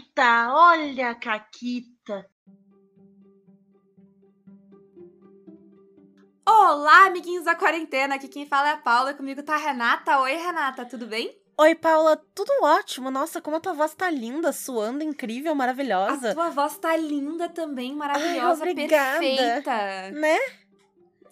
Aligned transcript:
Caquita, 0.00 0.52
olha 0.52 1.10
a 1.10 1.14
Caquita. 1.14 2.26
Olá, 6.48 7.06
amiguinhos 7.06 7.44
da 7.44 7.54
quarentena. 7.54 8.14
Aqui 8.14 8.28
quem 8.28 8.46
fala 8.46 8.70
é 8.70 8.72
a 8.72 8.76
Paula. 8.78 9.12
Comigo 9.14 9.42
tá 9.42 9.54
a 9.54 9.58
Renata. 9.58 10.18
Oi, 10.20 10.34
Renata, 10.34 10.86
tudo 10.86 11.06
bem? 11.06 11.36
Oi, 11.58 11.74
Paula, 11.74 12.16
tudo 12.34 12.50
ótimo. 12.62 13.10
Nossa, 13.10 13.40
como 13.40 13.56
a 13.56 13.60
tua 13.60 13.74
voz 13.74 13.94
tá 13.94 14.10
linda, 14.10 14.52
suando, 14.52 15.04
incrível, 15.04 15.54
maravilhosa. 15.54 16.30
A 16.30 16.34
tua 16.34 16.50
voz 16.50 16.78
tá 16.78 16.96
linda 16.96 17.48
também, 17.48 17.94
maravilhosa, 17.94 18.64
Ai, 18.64 18.70
obrigada. 18.70 19.20
perfeita. 19.20 20.10
Né? 20.12 20.38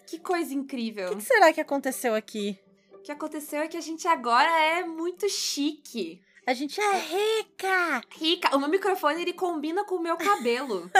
Que 0.05 0.19
coisa 0.19 0.53
incrível. 0.53 1.07
O 1.07 1.11
que, 1.11 1.17
que 1.17 1.23
será 1.23 1.51
que 1.51 1.61
aconteceu 1.61 2.13
aqui? 2.13 2.59
O 2.93 2.99
que 2.99 3.11
aconteceu 3.11 3.61
é 3.61 3.67
que 3.67 3.77
a 3.77 3.81
gente 3.81 4.07
agora 4.07 4.49
é 4.49 4.83
muito 4.83 5.27
chique. 5.27 6.21
A 6.49 6.53
gente 6.55 6.81
é 6.81 6.97
rica! 6.97 8.01
Rica, 8.17 8.55
o 8.55 8.59
meu 8.59 8.67
microfone 8.67 9.21
ele 9.21 9.33
combina 9.33 9.83
com 9.85 9.97
o 9.97 10.01
meu 10.01 10.17
cabelo. 10.17 10.89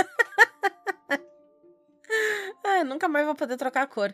Ah, 2.66 2.80
eu 2.80 2.86
nunca 2.86 3.08
mais 3.08 3.26
vou 3.26 3.36
poder 3.36 3.56
trocar 3.58 3.84
a 3.84 3.88
cor. 3.88 4.14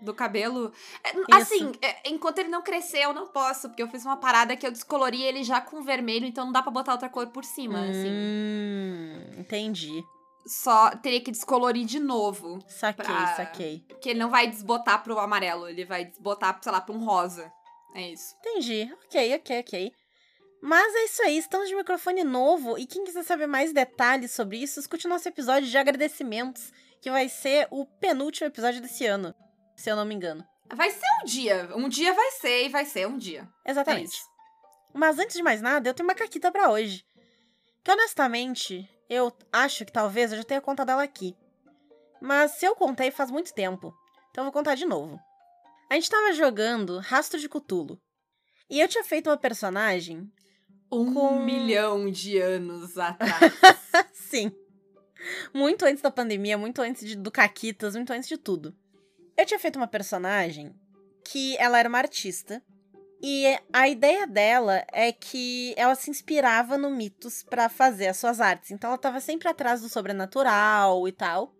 do 0.00 0.14
cabelo. 0.14 0.72
É, 1.02 1.10
assim, 1.36 1.72
é, 1.82 2.08
enquanto 2.10 2.38
ele 2.38 2.48
não 2.48 2.62
crescer, 2.62 2.98
eu 3.04 3.12
não 3.12 3.26
posso, 3.26 3.68
porque 3.68 3.82
eu 3.82 3.88
fiz 3.88 4.04
uma 4.06 4.16
parada 4.16 4.56
que 4.56 4.66
eu 4.66 4.70
descolori 4.70 5.22
ele 5.22 5.42
já 5.42 5.60
com 5.60 5.82
vermelho, 5.82 6.24
então 6.26 6.44
não 6.46 6.52
dá 6.52 6.62
pra 6.62 6.70
botar 6.70 6.92
outra 6.92 7.08
cor 7.10 7.26
por 7.28 7.44
cima, 7.44 7.80
assim. 7.80 8.08
Hum, 8.10 9.40
entendi. 9.40 10.02
Só 10.46 10.90
teria 10.96 11.20
que 11.20 11.30
descolorir 11.30 11.84
de 11.84 11.98
novo. 11.98 12.58
Saquei, 12.68 13.04
Pra- 13.04 13.34
saquei. 13.36 13.84
Porque 13.88 14.10
ele 14.10 14.18
não 14.20 14.30
vai 14.30 14.46
desbotar 14.46 15.02
pro 15.02 15.18
amarelo, 15.18 15.68
ele 15.68 15.84
vai 15.84 16.04
desbotar, 16.06 16.58
sei 16.62 16.72
lá, 16.72 16.80
pra 16.80 16.94
um 16.94 17.04
rosa. 17.04 17.50
É 17.94 18.10
isso. 18.12 18.34
Entendi. 18.40 18.90
Ok, 19.06 19.34
ok, 19.34 19.60
ok. 19.60 19.92
Mas 20.60 20.94
é 20.94 21.04
isso 21.04 21.22
aí, 21.22 21.38
estamos 21.38 21.68
de 21.68 21.76
microfone 21.76 22.24
novo 22.24 22.76
e 22.76 22.86
quem 22.86 23.04
quiser 23.04 23.22
saber 23.22 23.46
mais 23.46 23.72
detalhes 23.72 24.32
sobre 24.32 24.58
isso, 24.58 24.80
escute 24.80 25.06
o 25.06 25.08
nosso 25.08 25.28
episódio 25.28 25.68
de 25.68 25.78
agradecimentos, 25.78 26.72
que 27.00 27.10
vai 27.10 27.28
ser 27.28 27.68
o 27.70 27.86
penúltimo 27.86 28.48
episódio 28.48 28.80
desse 28.80 29.06
ano, 29.06 29.34
se 29.76 29.88
eu 29.88 29.96
não 29.96 30.04
me 30.04 30.14
engano. 30.14 30.44
Vai 30.74 30.90
ser 30.90 31.06
um 31.22 31.24
dia. 31.24 31.70
Um 31.74 31.88
dia 31.88 32.12
vai 32.12 32.30
ser 32.32 32.66
e 32.66 32.68
vai 32.68 32.84
ser 32.84 33.06
um 33.06 33.16
dia. 33.16 33.48
É 33.64 33.70
Exatamente. 33.70 34.12
isso. 34.12 34.28
Mas 34.92 35.18
antes 35.18 35.36
de 35.36 35.42
mais 35.42 35.62
nada, 35.62 35.88
eu 35.88 35.94
tenho 35.94 36.08
uma 36.08 36.14
caquita 36.14 36.50
pra 36.50 36.70
hoje. 36.70 37.04
Que 37.82 37.92
honestamente, 37.92 38.88
eu 39.08 39.32
acho 39.52 39.84
que 39.84 39.92
talvez 39.92 40.32
eu 40.32 40.38
já 40.38 40.44
tenha 40.44 40.60
contado 40.60 40.90
ela 40.90 41.02
aqui. 41.02 41.36
Mas 42.20 42.52
se 42.52 42.66
eu 42.66 42.74
contei 42.74 43.10
faz 43.10 43.30
muito 43.30 43.54
tempo. 43.54 43.94
Então 44.30 44.42
eu 44.42 44.46
vou 44.46 44.52
contar 44.52 44.74
de 44.74 44.84
novo. 44.84 45.18
A 45.90 45.94
gente 45.94 46.10
tava 46.10 46.32
jogando 46.32 46.98
Rastro 46.98 47.38
de 47.40 47.48
Cutulo. 47.48 47.98
E 48.68 48.80
eu 48.80 48.88
tinha 48.88 49.04
feito 49.04 49.30
uma 49.30 49.36
personagem. 49.38 50.30
Um 50.90 51.12
Com- 51.12 51.40
milhão 51.40 52.10
de 52.10 52.38
anos 52.38 52.96
atrás. 52.98 53.52
Sim. 54.12 54.50
Muito 55.52 55.84
antes 55.84 56.02
da 56.02 56.10
pandemia, 56.10 56.56
muito 56.56 56.80
antes 56.80 57.06
de- 57.06 57.16
do 57.16 57.30
Caquitas, 57.30 57.94
muito 57.94 58.12
antes 58.12 58.28
de 58.28 58.36
tudo. 58.38 58.74
Eu 59.36 59.44
tinha 59.44 59.58
feito 59.58 59.76
uma 59.76 59.86
personagem 59.86 60.74
que 61.24 61.56
ela 61.58 61.78
era 61.78 61.88
uma 61.88 61.98
artista. 61.98 62.62
E 63.20 63.44
a 63.72 63.88
ideia 63.88 64.26
dela 64.28 64.84
é 64.92 65.10
que 65.10 65.74
ela 65.76 65.96
se 65.96 66.08
inspirava 66.08 66.78
no 66.78 66.88
mitos 66.88 67.42
pra 67.42 67.68
fazer 67.68 68.06
as 68.06 68.16
suas 68.16 68.40
artes. 68.40 68.70
Então 68.70 68.88
ela 68.90 68.98
tava 68.98 69.20
sempre 69.20 69.48
atrás 69.48 69.80
do 69.80 69.88
sobrenatural 69.88 71.06
e 71.08 71.12
tal. 71.12 71.52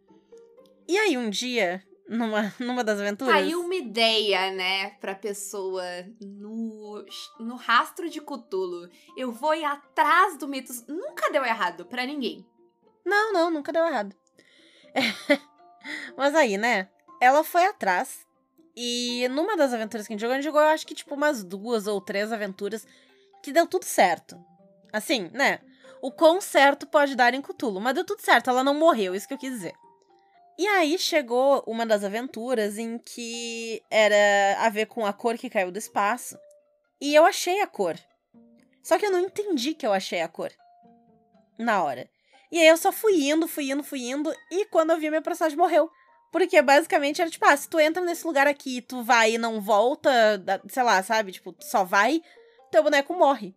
E 0.87 0.97
aí 0.97 1.19
um 1.19 1.29
dia, 1.29 1.83
numa, 2.09 2.53
numa 2.59 2.83
das 2.83 2.99
aventuras. 2.99 3.35
Aí 3.35 3.55
uma 3.55 3.75
ideia, 3.75 4.51
né, 4.51 4.91
pra 5.01 5.15
pessoa 5.15 5.85
no, 6.21 7.05
no 7.39 7.57
rastro 7.57 8.09
de 8.09 8.21
Cutulo. 8.21 8.89
Eu 9.17 9.31
vou 9.31 9.55
ir 9.55 9.65
atrás 9.65 10.39
do 10.39 10.49
mitos. 10.49 10.87
Nunca 10.87 11.31
deu 11.31 11.45
errado 11.45 11.85
pra 11.85 12.07
ninguém. 12.07 12.47
Não, 13.05 13.33
não, 13.33 13.51
nunca 13.51 13.73
deu 13.73 13.87
errado. 13.87 14.15
Mas 16.17 16.35
aí, 16.35 16.57
né? 16.57 16.89
Ela 17.21 17.45
foi 17.45 17.65
atrás. 17.67 18.27
E 18.77 19.27
numa 19.29 19.57
das 19.57 19.73
aventuras 19.73 20.07
que 20.07 20.13
a 20.13 20.15
gente 20.15 20.21
jogou, 20.21 20.35
a 20.35 20.37
gente 20.37 20.45
jogou, 20.45 20.61
eu 20.61 20.69
acho 20.69 20.87
que, 20.87 20.95
tipo, 20.95 21.15
umas 21.15 21.43
duas 21.43 21.87
ou 21.87 22.01
três 22.01 22.33
aventuras 22.33 22.87
que 23.43 23.53
deu 23.53 23.67
tudo 23.67 23.85
certo. 23.85 24.39
Assim, 24.93 25.31
né? 25.33 25.59
O 26.01 26.13
quão 26.13 26.41
certo 26.41 26.87
pode 26.87 27.17
dar 27.17 27.35
em 27.35 27.43
Cthulhu, 27.43 27.81
mas 27.81 27.95
deu 27.95 28.05
tudo 28.05 28.21
certo, 28.21 28.49
ela 28.51 28.63
não 28.63 28.75
morreu, 28.75 29.17
isso 29.17 29.27
que 29.27 29.35
eu 29.35 29.39
quis 29.39 29.51
dizer. 29.51 29.75
E 30.59 30.67
aí 30.67 30.99
chegou 30.99 31.63
uma 31.69 31.87
das 31.87 32.03
aventuras 32.03 32.79
em 32.79 32.99
que 32.99 33.81
era 33.89 34.57
a 34.59 34.69
ver 34.69 34.87
com 34.87 35.07
a 35.07 35.13
cor 35.13 35.39
que 35.39 35.49
caiu 35.49 35.71
do 35.71 35.79
espaço. 35.79 36.37
E 37.01 37.15
eu 37.15 37.25
achei 37.25 37.61
a 37.61 37.67
cor. 37.67 37.97
Só 38.83 38.99
que 38.99 39.07
eu 39.07 39.11
não 39.13 39.21
entendi 39.21 39.73
que 39.73 39.87
eu 39.87 39.93
achei 39.93 40.21
a 40.21 40.27
cor. 40.27 40.51
Na 41.57 41.85
hora. 41.85 42.11
E 42.51 42.59
aí 42.59 42.67
eu 42.67 42.77
só 42.77 42.91
fui 42.91 43.29
indo, 43.29 43.47
fui 43.47 43.71
indo, 43.71 43.85
fui 43.85 44.01
indo, 44.09 44.35
e 44.51 44.65
quando 44.67 44.91
eu 44.91 44.99
vi, 44.99 45.11
minha 45.11 45.23
personagem 45.23 45.57
morreu. 45.57 45.89
Porque 46.33 46.61
basicamente 46.61 47.21
era 47.21 47.31
tipo, 47.31 47.45
ah, 47.47 47.57
se 47.57 47.69
tu 47.69 47.79
entra 47.79 48.03
nesse 48.03 48.27
lugar 48.27 48.47
aqui, 48.47 48.81
tu 48.81 49.03
vai 49.03 49.35
e 49.35 49.39
não 49.39 49.61
volta, 49.61 50.11
sei 50.69 50.83
lá, 50.83 51.03
sabe? 51.03 51.33
Tipo, 51.33 51.53
tu 51.53 51.65
só 51.65 51.85
vai, 51.85 52.21
teu 52.71 52.83
boneco 52.83 53.15
morre. 53.15 53.55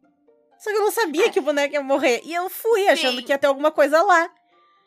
Só 0.60 0.70
que 0.70 0.78
eu 0.78 0.82
não 0.82 0.92
sabia 0.92 1.32
que 1.32 1.40
o 1.40 1.44
boneco 1.44 1.74
ia 1.74 1.82
morrer. 1.82 2.22
E 2.24 2.34
eu 2.34 2.50
fui 2.50 2.88
achando 2.88 3.18
Sim. 3.18 3.24
que 3.24 3.32
ia 3.32 3.38
ter 3.38 3.48
alguma 3.48 3.72
coisa 3.72 4.02
lá. 4.04 4.30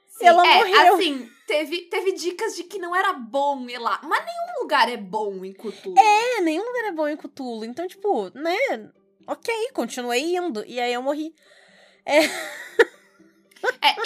Sim, 0.07 0.27
Ela 0.27 0.47
é, 0.47 0.59
morreu. 0.59 0.95
assim, 0.95 1.31
teve, 1.47 1.83
teve 1.83 2.13
dicas 2.13 2.57
de 2.57 2.65
que 2.65 2.79
não 2.79 2.95
era 2.95 3.13
bom 3.13 3.69
ir 3.69 3.79
lá. 3.79 4.01
Mas 4.03 4.25
nenhum 4.25 4.63
lugar 4.63 4.91
é 4.91 4.97
bom 4.97 5.45
em 5.45 5.53
Cutulo. 5.53 5.95
É, 5.99 6.41
nenhum 6.41 6.65
lugar 6.65 6.85
é 6.85 6.93
bom 6.93 7.09
em 7.09 7.17
Cthulhu. 7.17 7.65
Então, 7.65 7.87
tipo, 7.87 8.31
né? 8.37 8.57
Ok, 9.27 9.53
continuei 9.73 10.37
indo. 10.37 10.65
E 10.67 10.81
aí 10.81 10.93
eu 10.93 11.03
morri. 11.03 11.35
É, 12.05 12.21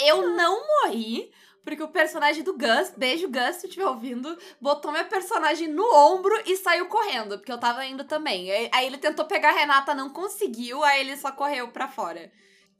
eu 0.09 0.29
não 0.35 0.61
morri, 0.67 1.31
porque 1.63 1.83
o 1.83 1.89
personagem 1.89 2.43
do 2.43 2.57
Gus, 2.57 2.93
beijo 2.95 3.27
Gus, 3.27 3.57
se 3.57 3.67
estiver 3.67 3.85
ouvindo, 3.85 4.37
botou 4.61 4.91
minha 4.91 5.03
personagem 5.03 5.67
no 5.67 5.83
ombro 5.93 6.33
e 6.45 6.55
saiu 6.55 6.87
correndo, 6.87 7.37
porque 7.37 7.51
eu 7.51 7.59
tava 7.59 7.85
indo 7.85 8.05
também. 8.05 8.49
Aí, 8.51 8.69
aí 8.71 8.85
ele 8.87 8.97
tentou 8.97 9.25
pegar 9.25 9.49
a 9.49 9.53
Renata, 9.53 9.93
não 9.93 10.09
conseguiu, 10.09 10.83
aí 10.83 11.01
ele 11.01 11.17
só 11.17 11.31
correu 11.31 11.67
pra 11.69 11.89
fora. 11.89 12.31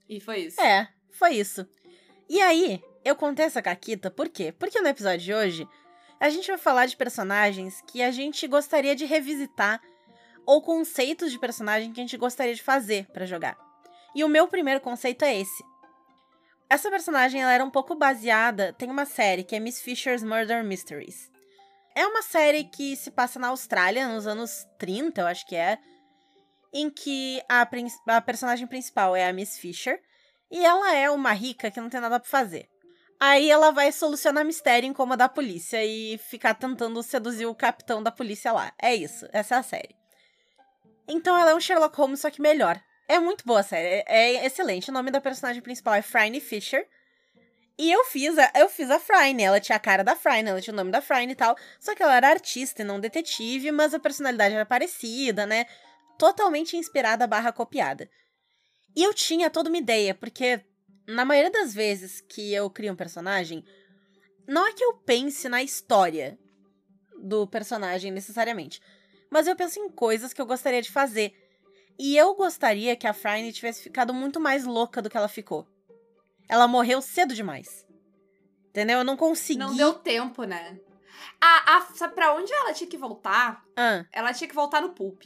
E 0.07 0.19
foi 0.19 0.39
isso. 0.39 0.59
É, 0.61 0.87
foi 1.11 1.35
isso. 1.35 1.67
E 2.29 2.41
aí, 2.41 2.81
eu 3.03 3.15
contei 3.15 3.45
essa 3.45 3.61
caquita, 3.61 4.11
por 4.11 4.29
quê? 4.29 4.51
Porque 4.51 4.81
no 4.81 4.87
episódio 4.87 5.19
de 5.19 5.33
hoje, 5.33 5.67
a 6.19 6.29
gente 6.29 6.47
vai 6.47 6.57
falar 6.57 6.85
de 6.85 6.97
personagens 6.97 7.81
que 7.87 8.01
a 8.01 8.11
gente 8.11 8.47
gostaria 8.47 8.95
de 8.95 9.05
revisitar 9.05 9.81
ou 10.45 10.61
conceitos 10.61 11.31
de 11.31 11.39
personagem 11.39 11.93
que 11.93 11.99
a 11.99 12.03
gente 12.03 12.17
gostaria 12.17 12.53
de 12.53 12.63
fazer 12.63 13.05
pra 13.13 13.25
jogar. 13.25 13.57
E 14.15 14.23
o 14.23 14.29
meu 14.29 14.47
primeiro 14.47 14.81
conceito 14.81 15.23
é 15.23 15.39
esse. 15.39 15.63
Essa 16.69 16.89
personagem 16.89 17.41
ela 17.41 17.53
era 17.53 17.63
um 17.63 17.69
pouco 17.69 17.95
baseada, 17.95 18.73
tem 18.73 18.89
uma 18.89 19.05
série 19.05 19.43
que 19.43 19.55
é 19.55 19.59
Miss 19.59 19.81
Fisher's 19.81 20.23
Murder 20.23 20.63
Mysteries. 20.63 21.31
É 21.95 22.05
uma 22.05 22.21
série 22.21 22.63
que 22.63 22.95
se 22.95 23.11
passa 23.11 23.39
na 23.39 23.47
Austrália, 23.47 24.07
nos 24.07 24.27
anos 24.27 24.67
30, 24.77 25.21
eu 25.21 25.27
acho 25.27 25.45
que 25.47 25.55
é, 25.55 25.79
em 26.71 26.89
que 26.89 27.41
a, 27.49 27.67
a 28.07 28.21
personagem 28.21 28.67
principal 28.67 29.15
é 29.15 29.27
a 29.27 29.33
Miss 29.33 29.57
Fisher, 29.57 29.99
e 30.51 30.63
ela 30.63 30.93
é 30.95 31.09
uma 31.09 31.33
rica 31.33 31.71
que 31.71 31.81
não 31.81 31.89
tem 31.89 31.99
nada 31.99 32.19
pra 32.19 32.29
fazer. 32.29 32.69
Aí 33.19 33.51
ela 33.51 33.71
vai 33.71 33.91
solucionar 33.91 34.45
mistério 34.45 34.87
em 34.87 34.93
coma 34.93 35.17
da 35.17 35.27
polícia 35.27 35.83
e 35.83 36.17
ficar 36.17 36.53
tentando 36.53 37.03
seduzir 37.03 37.45
o 37.45 37.55
capitão 37.55 38.01
da 38.01 38.11
polícia 38.11 38.51
lá. 38.53 38.71
É 38.81 38.95
isso, 38.95 39.27
essa 39.33 39.55
é 39.55 39.57
a 39.57 39.63
série. 39.63 39.95
Então 41.05 41.37
ela 41.37 41.51
é 41.51 41.55
um 41.55 41.59
Sherlock 41.59 41.97
Holmes, 41.97 42.21
só 42.21 42.29
que 42.29 42.41
melhor. 42.41 42.81
É 43.09 43.19
muito 43.19 43.43
boa 43.45 43.59
a 43.59 43.63
série, 43.63 44.03
é, 44.07 44.35
é 44.35 44.45
excelente. 44.45 44.89
O 44.89 44.93
nome 44.93 45.11
da 45.11 45.19
personagem 45.19 45.61
principal 45.61 45.95
é 45.95 46.01
Phryne 46.01 46.39
Fisher. 46.39 46.87
E 47.77 47.91
eu 47.91 48.05
fiz 48.05 48.37
a, 48.37 48.51
eu 48.55 48.69
fiz 48.69 48.89
a 48.89 48.99
Phryne, 48.99 49.43
ela 49.43 49.59
tinha 49.59 49.75
a 49.75 49.79
cara 49.79 50.03
da 50.03 50.15
Phryne, 50.15 50.49
ela 50.49 50.61
tinha 50.61 50.73
o 50.73 50.77
nome 50.77 50.91
da 50.91 51.01
Phryne 51.01 51.31
e 51.31 51.35
tal. 51.35 51.57
Só 51.79 51.95
que 51.95 52.03
ela 52.03 52.15
era 52.15 52.29
artista 52.29 52.81
e 52.81 52.85
não 52.85 52.99
detetive, 52.99 53.71
mas 53.71 53.93
a 53.93 53.99
personalidade 53.99 54.53
era 54.53 54.65
parecida, 54.65 55.45
né? 55.45 55.65
Totalmente 56.17 56.77
inspirada 56.77 57.25
barra 57.25 57.51
copiada. 57.51 58.09
E 58.95 59.03
eu 59.03 59.13
tinha 59.13 59.49
toda 59.49 59.69
uma 59.69 59.77
ideia, 59.77 60.13
porque 60.13 60.61
na 61.09 61.25
maioria 61.25 61.51
das 61.51 61.73
vezes 61.73 62.21
que 62.21 62.53
eu 62.53 62.69
crio 62.69 62.93
um 62.93 62.95
personagem, 62.95 63.63
não 64.47 64.65
é 64.67 64.73
que 64.73 64.83
eu 64.83 64.93
pense 64.93 65.49
na 65.49 65.61
história 65.63 66.37
do 67.21 67.47
personagem 67.47 68.11
necessariamente, 68.11 68.81
mas 69.29 69.47
eu 69.47 69.55
penso 69.55 69.79
em 69.79 69.89
coisas 69.89 70.33
que 70.33 70.41
eu 70.41 70.45
gostaria 70.45 70.81
de 70.81 70.91
fazer. 70.91 71.33
E 71.97 72.15
eu 72.15 72.33
gostaria 72.33 72.95
que 72.95 73.05
a 73.05 73.13
Phryne 73.13 73.51
tivesse 73.51 73.83
ficado 73.83 74.13
muito 74.13 74.39
mais 74.39 74.65
louca 74.65 75.01
do 75.01 75.09
que 75.09 75.17
ela 75.17 75.27
ficou. 75.27 75.67
Ela 76.47 76.67
morreu 76.67 77.01
cedo 77.01 77.35
demais. 77.35 77.85
Entendeu? 78.69 78.99
Eu 78.99 79.03
não 79.03 79.17
consegui. 79.17 79.59
Não 79.59 79.75
deu 79.75 79.93
tempo, 79.95 80.43
né? 80.45 80.79
A, 81.41 81.77
a, 81.77 81.81
sabe 81.93 82.15
pra 82.15 82.33
onde 82.33 82.53
ela 82.53 82.73
tinha 82.73 82.89
que 82.89 82.97
voltar? 82.97 83.63
Ah, 83.75 84.05
Ela 84.13 84.33
tinha 84.33 84.47
que 84.47 84.55
voltar 84.55 84.81
no 84.81 84.93
Pulp. 84.93 85.23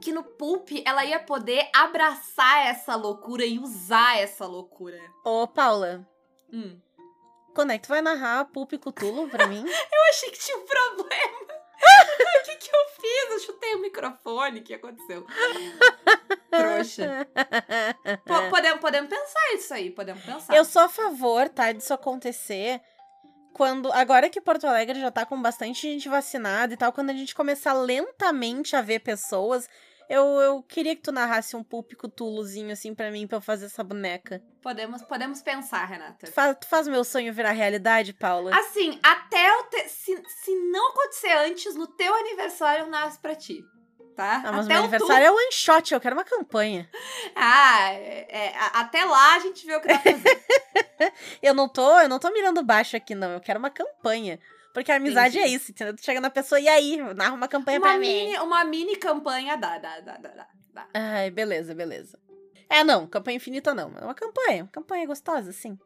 Que 0.00 0.12
no 0.12 0.22
Pulp 0.24 0.68
ela 0.84 1.04
ia 1.04 1.20
poder 1.20 1.68
abraçar 1.74 2.66
essa 2.66 2.94
loucura 2.96 3.44
e 3.44 3.58
usar 3.58 4.18
essa 4.18 4.46
loucura. 4.46 4.98
ô, 5.24 5.46
Paula, 5.46 6.06
Hum. 6.52 6.80
quando 7.54 7.72
é 7.72 7.78
que 7.78 7.84
tu 7.84 7.90
vai 7.90 8.00
narrar 8.02 8.44
Pulp 8.46 8.72
Cthulhu 8.72 9.28
pra 9.28 9.46
mim? 9.46 9.62
Eu 9.92 10.02
achei 10.10 10.30
que 10.30 10.38
tinha 10.38 10.56
um 10.56 10.64
problema. 10.66 11.60
o 12.40 12.44
que, 12.44 12.56
que 12.56 12.70
eu 12.76 12.80
fiz? 13.00 13.30
Eu 13.30 13.38
chutei 13.40 13.74
o 13.74 13.80
microfone. 13.80 14.60
O 14.60 14.62
que 14.62 14.74
aconteceu? 14.74 15.24
Trouxa. 16.50 17.26
Po- 18.26 18.50
podemos, 18.50 18.80
podemos 18.80 19.08
pensar 19.08 19.20
pensar 19.40 19.54
isso 19.54 19.74
aí, 19.74 19.90
podemos 19.90 20.22
pensar. 20.24 20.54
Eu 20.54 20.64
sou 20.64 20.82
a 20.82 20.88
favor, 20.88 21.48
tá, 21.48 21.72
disso 21.72 21.94
acontecer 21.94 22.80
quando. 23.52 23.90
Agora 23.92 24.28
que 24.28 24.40
Porto 24.40 24.66
Alegre 24.66 25.00
já 25.00 25.10
tá 25.10 25.24
com 25.24 25.40
bastante 25.40 25.82
gente 25.82 26.08
vacinada 26.08 26.74
e 26.74 26.76
tal, 26.76 26.92
quando 26.92 27.10
a 27.10 27.14
gente 27.14 27.34
começar 27.34 27.72
lentamente 27.72 28.74
a 28.76 28.82
ver 28.82 29.00
pessoas. 29.00 29.68
Eu, 30.10 30.24
eu 30.40 30.62
queria 30.64 30.96
que 30.96 31.02
tu 31.02 31.12
narrasse 31.12 31.54
um 31.54 31.62
púlpico 31.62 32.08
tulozinho 32.08 32.72
assim 32.72 32.92
pra 32.94 33.12
mim, 33.12 33.28
pra 33.28 33.36
eu 33.38 33.40
fazer 33.40 33.66
essa 33.66 33.84
boneca. 33.84 34.42
Podemos, 34.60 35.02
podemos 35.02 35.40
pensar, 35.40 35.84
Renata. 35.84 36.26
Tu 36.26 36.32
faz, 36.32 36.56
tu 36.60 36.66
faz 36.66 36.88
meu 36.88 37.04
sonho 37.04 37.32
virar 37.32 37.52
realidade, 37.52 38.12
Paula? 38.12 38.50
Assim, 38.58 38.98
até 39.04 39.56
o 39.58 39.62
te... 39.64 39.88
se, 39.88 40.20
se 40.42 40.54
não 40.70 40.90
acontecer 40.90 41.30
antes, 41.32 41.76
no 41.76 41.86
teu 41.86 42.12
aniversário 42.12 42.84
eu 42.86 42.90
nasço 42.90 43.20
pra 43.20 43.36
ti. 43.36 43.62
Tá? 44.16 44.42
Ah, 44.44 44.52
mas 44.52 44.66
até 44.66 44.74
meu 44.74 44.82
aniversário 44.82 45.26
é 45.26 45.30
one 45.30 45.52
shot, 45.52 45.94
eu 45.94 46.00
quero 46.00 46.16
uma 46.16 46.24
campanha. 46.24 46.88
tu- 46.90 46.98
Ah, 47.36 47.92
é- 47.92 48.26
é, 48.48 48.54
até 48.74 49.04
lá 49.04 49.36
a 49.36 49.38
gente 49.38 49.64
vê 49.64 49.76
o 49.76 49.80
que 49.80 49.86
pra 49.86 49.98
fazer. 50.00 50.44
Eu 51.40 51.54
não 51.54 51.66
tô, 51.66 51.98
eu 52.00 52.08
não 52.10 52.18
tô 52.18 52.30
mirando 52.30 52.62
baixo 52.62 52.94
aqui, 52.96 53.14
não. 53.14 53.30
Eu 53.30 53.40
quero 53.40 53.58
uma 53.58 53.70
campanha. 53.70 54.38
Porque 54.72 54.92
a 54.92 54.96
amizade 54.96 55.36
Entendi. 55.36 55.52
é 55.52 55.56
isso, 55.56 55.70
entendeu? 55.70 55.94
Tu 55.96 56.04
chega 56.04 56.20
na 56.20 56.30
pessoa, 56.30 56.60
e 56.60 56.68
aí? 56.68 56.96
Narra 57.14 57.34
uma 57.34 57.48
campanha 57.48 57.78
uma, 57.78 57.88
pra 57.88 57.98
mim. 57.98 58.06
mini, 58.06 58.38
uma 58.38 58.64
mini 58.64 58.96
campanha 58.96 59.56
dá, 59.56 59.78
dá, 59.78 60.00
dá, 60.00 60.16
dá, 60.16 60.30
dá, 60.34 60.48
dá. 60.72 60.88
Ai, 60.94 61.30
beleza, 61.30 61.74
beleza. 61.74 62.18
É, 62.68 62.84
não, 62.84 63.06
campanha 63.06 63.36
infinita 63.36 63.74
não. 63.74 63.92
É 63.98 64.04
uma 64.04 64.14
campanha, 64.14 64.62
uma 64.62 64.70
campanha 64.70 65.06
gostosa, 65.06 65.52
sim. 65.52 65.76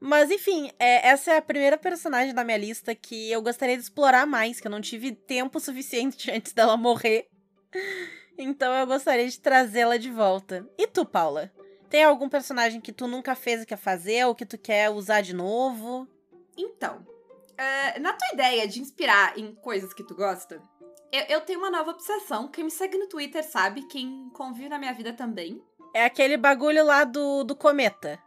Mas, 0.00 0.30
enfim, 0.30 0.70
é, 0.78 1.08
essa 1.08 1.32
é 1.32 1.36
a 1.38 1.42
primeira 1.42 1.76
personagem 1.76 2.32
da 2.32 2.44
minha 2.44 2.56
lista 2.56 2.94
que 2.94 3.30
eu 3.32 3.42
gostaria 3.42 3.76
de 3.76 3.82
explorar 3.82 4.26
mais, 4.26 4.60
que 4.60 4.66
eu 4.68 4.70
não 4.70 4.80
tive 4.80 5.12
tempo 5.12 5.58
suficiente 5.58 6.30
antes 6.30 6.52
dela 6.52 6.76
morrer. 6.76 7.28
Então 8.38 8.72
eu 8.72 8.86
gostaria 8.86 9.28
de 9.28 9.40
trazê-la 9.40 9.96
de 9.96 10.10
volta. 10.10 10.64
E 10.78 10.86
tu, 10.86 11.04
Paula? 11.04 11.50
Tem 11.90 12.04
algum 12.04 12.28
personagem 12.28 12.80
que 12.80 12.92
tu 12.92 13.08
nunca 13.08 13.34
fez 13.34 13.62
e 13.62 13.66
quer 13.66 13.78
fazer, 13.78 14.24
ou 14.26 14.34
que 14.34 14.46
tu 14.46 14.56
quer 14.56 14.90
usar 14.90 15.20
de 15.22 15.34
novo? 15.34 16.06
Então, 16.56 17.04
eh, 17.58 17.98
na 17.98 18.12
tua 18.12 18.28
ideia 18.32 18.66
de 18.66 18.80
inspirar 18.80 19.38
em 19.38 19.54
coisas 19.56 19.92
que 19.92 20.04
tu 20.04 20.14
gosta, 20.14 20.62
eu, 21.12 21.22
eu 21.28 21.40
tenho 21.40 21.58
uma 21.58 21.70
nova 21.70 21.90
obsessão. 21.90 22.48
Quem 22.48 22.64
me 22.64 22.70
segue 22.70 22.96
no 22.98 23.08
Twitter 23.08 23.42
sabe, 23.42 23.86
quem 23.88 24.30
convive 24.34 24.68
na 24.68 24.78
minha 24.78 24.92
vida 24.92 25.12
também. 25.12 25.62
É 25.94 26.04
aquele 26.04 26.36
bagulho 26.36 26.84
lá 26.84 27.04
do, 27.04 27.44
do 27.44 27.56
cometa. 27.56 28.18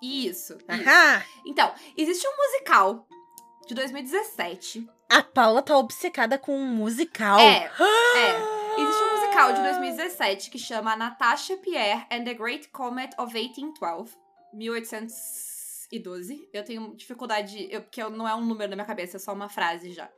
Isso, 0.00 0.54
isso. 0.54 0.58
Aham! 0.68 1.22
Então, 1.44 1.74
existe 1.96 2.26
um 2.26 2.36
musical 2.36 3.06
de 3.66 3.74
2017. 3.74 4.88
A 5.10 5.22
Paula 5.22 5.62
tá 5.62 5.76
obcecada 5.76 6.38
com 6.38 6.56
um 6.56 6.66
musical. 6.66 7.38
É, 7.40 7.64
é. 8.16 8.80
Existe 8.80 9.02
um 9.02 9.16
musical 9.16 9.52
de 9.52 9.62
2017 9.62 10.50
que 10.50 10.58
chama 10.58 10.96
Natasha 10.96 11.56
Pierre 11.56 12.06
and 12.10 12.24
the 12.24 12.34
Great 12.34 12.68
Comet 12.68 13.10
of 13.18 13.34
1812. 13.34 14.16
1812. 14.52 15.57
Eu 16.52 16.64
tenho 16.64 16.94
dificuldade, 16.96 17.68
eu, 17.70 17.82
porque 17.82 18.02
não 18.04 18.28
é 18.28 18.34
um 18.34 18.44
número 18.44 18.70
na 18.70 18.76
minha 18.76 18.86
cabeça, 18.86 19.16
é 19.16 19.20
só 19.20 19.32
uma 19.32 19.48
frase 19.48 19.92
já. 19.92 20.10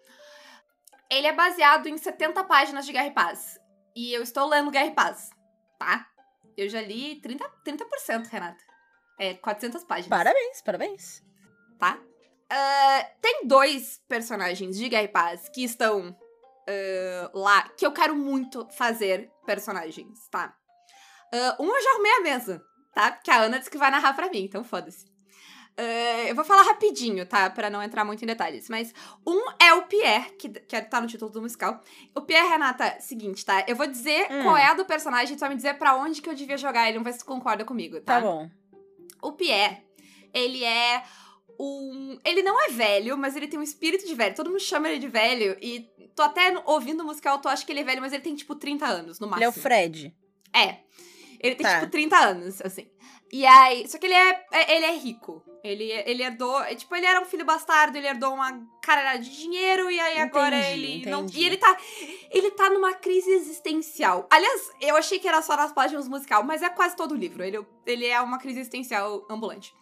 Ele 1.11 1.27
é 1.27 1.33
baseado 1.33 1.87
em 1.87 1.97
70 1.97 2.45
páginas 2.45 2.87
de 2.87 2.93
Guerra 2.93 3.09
e 3.09 3.13
Paz. 3.13 3.59
E 3.95 4.13
eu 4.13 4.23
estou 4.23 4.49
lendo 4.49 4.71
Guerra 4.71 4.87
e 4.87 4.95
Paz, 4.95 5.31
tá? 5.79 6.07
Eu 6.57 6.69
já 6.69 6.81
li 6.81 7.21
30%, 7.21 7.41
30% 7.65 8.27
Renata. 8.29 8.65
É, 9.19 9.35
400 9.35 9.85
páginas 9.85 10.09
Parabéns, 10.09 10.63
parabéns. 10.63 11.23
tá? 11.79 11.99
Ah, 12.49 13.11
tem 13.21 13.47
dois 13.47 14.03
personagens 14.09 14.77
de 14.77 14.89
Guerra 14.89 15.03
e 15.05 15.09
Paz 15.09 15.49
que 15.49 15.63
estão 15.63 16.17
ah, 16.69 17.31
lá 17.35 17.69
que 17.71 17.85
eu 17.85 17.93
quero 17.93 18.15
muito 18.15 18.67
fazer 18.71 19.31
personagens, 19.45 20.29
tá? 20.31 20.55
Ah, 21.33 21.57
um 21.61 21.67
eu 21.67 21.83
já 21.83 21.91
arrumei 21.91 22.13
a 22.13 22.21
mesa, 22.21 22.65
tá? 22.95 23.13
Que 23.13 23.31
a 23.31 23.43
Ana 23.43 23.59
disse 23.59 23.71
que 23.71 23.79
vai 23.79 23.91
narrar 23.91 24.15
pra 24.15 24.31
mim, 24.31 24.45
então 24.45 24.63
foda-se. 24.63 25.10
Ah, 25.83 26.29
eu 26.29 26.35
vou 26.35 26.45
falar 26.45 26.63
rapidinho, 26.63 27.25
tá? 27.25 27.49
Pra 27.49 27.71
não 27.71 27.83
entrar 27.83 28.05
muito 28.05 28.23
em 28.23 28.27
detalhes. 28.27 28.69
Mas 28.69 28.93
um 29.27 29.43
é 29.61 29.73
o 29.75 29.83
Pierre, 29.83 30.31
que, 30.39 30.49
que 30.49 30.83
tá 30.83 31.01
no 31.01 31.07
título 31.07 31.31
do 31.31 31.41
musical. 31.41 31.81
O 32.15 32.21
Pierre, 32.21 32.49
Renata, 32.49 32.99
seguinte, 33.01 33.45
tá? 33.45 33.65
Eu 33.67 33.75
vou 33.77 33.87
dizer 33.87 34.27
Hum. 34.31 34.43
qual 34.43 34.57
é 34.57 34.67
a 34.67 34.75
do 34.75 34.85
personagem, 34.85 35.37
tu 35.37 35.41
vai 35.41 35.49
me 35.51 35.57
dizer 35.57 35.75
pra 35.79 35.97
onde 35.97 36.21
que 36.21 36.29
eu 36.29 36.35
devia 36.35 36.57
jogar 36.59 36.85
ele. 36.89 36.99
Vamos 36.99 37.13
ver 37.13 37.19
se 37.19 37.25
concorda 37.25 37.65
comigo, 37.65 38.01
Tá 38.01 38.21
bom. 38.21 38.51
o 39.23 39.33
Pierre, 39.33 39.83
ele 40.35 40.63
é 40.65 41.03
um. 41.59 42.19
Ele 42.25 42.43
não 42.43 42.59
é 42.67 42.69
velho, 42.71 43.17
mas 43.19 43.37
ele 43.37 43.49
tem 43.49 43.59
um 43.59 43.63
espírito 43.63 44.07
de 44.07 44.15
velho. 44.15 44.35
Todo 44.35 44.49
mundo 44.51 44.61
chama 44.61 44.89
ele 44.89 44.99
de 44.99 45.09
velho. 45.09 45.57
E 45.61 45.89
tô 46.15 46.23
até 46.23 46.53
ouvindo 46.67 47.03
o 47.03 47.07
musical, 47.07 47.39
tu 47.39 47.49
acha 47.49 47.65
que 47.65 47.73
ele 47.73 47.81
é 47.81 47.85
velho, 47.85 48.01
mas 48.01 48.13
ele 48.13 48.23
tem 48.23 48.35
tipo 48.35 48.55
30 48.55 48.87
anos 48.87 49.19
no 49.21 49.27
máximo. 49.27 49.39
Ele 49.39 49.45
é 49.45 49.49
o 49.49 49.53
Fred. 49.53 50.15
É. 50.55 50.79
Ele 51.43 51.55
tem, 51.55 51.65
Tá. 51.67 51.81
tipo, 51.81 51.91
30 51.91 52.17
anos, 52.19 52.61
assim. 52.63 52.87
E 53.33 53.47
aí. 53.47 53.89
Só 53.89 53.99
que 53.99 54.07
ele 54.07 54.15
é, 54.15 54.45
é- 54.53 54.77
ele 54.77 54.87
é 54.87 54.97
rico. 54.97 55.43
Ele, 55.63 55.85
ele 56.07 56.23
herdou. 56.23 56.61
é, 56.63 56.75
Tipo, 56.75 56.97
ele 56.97 57.07
era 57.07 57.21
um 57.21 57.25
filho 57.27 57.45
bastardo, 57.45 57.97
ele 57.97 58.07
herdou 58.09 58.33
uma 58.35 58.67
caralhada 58.83 59.19
de 59.19 59.31
dinheiro, 59.31 59.91
e 59.91 60.01
aí 60.01 60.19
agora 60.19 60.57
Entendi, 60.59 60.73
ele. 61.03 61.11
Não, 61.11 61.23
entendi. 61.25 61.41
e 61.41 61.45
ele 61.45 61.57
tá. 61.59 61.77
Ele 62.31 62.51
tá 62.53 62.71
numa 62.71 62.95
crise 62.95 63.31
existencial. 63.31 64.27
Aliás, 64.31 64.71
eu 64.81 64.97
achei 64.97 65.19
que 65.19 65.29
era 65.29 65.43
só 65.43 65.55
nas 65.57 65.73
páginas 65.73 66.09
musical, 66.09 66.43
mas 66.43 66.63
é 66.63 66.69
quase 66.71 66.97
todo 66.97 67.13
o 67.13 67.17
livro. 67.17 67.45
Ele, 67.45 67.65
ele 67.87 68.07
é 68.07 68.21
uma 68.21 68.39
crise 68.39 68.61
existencial 68.61 69.27
ambulante. 69.31 69.73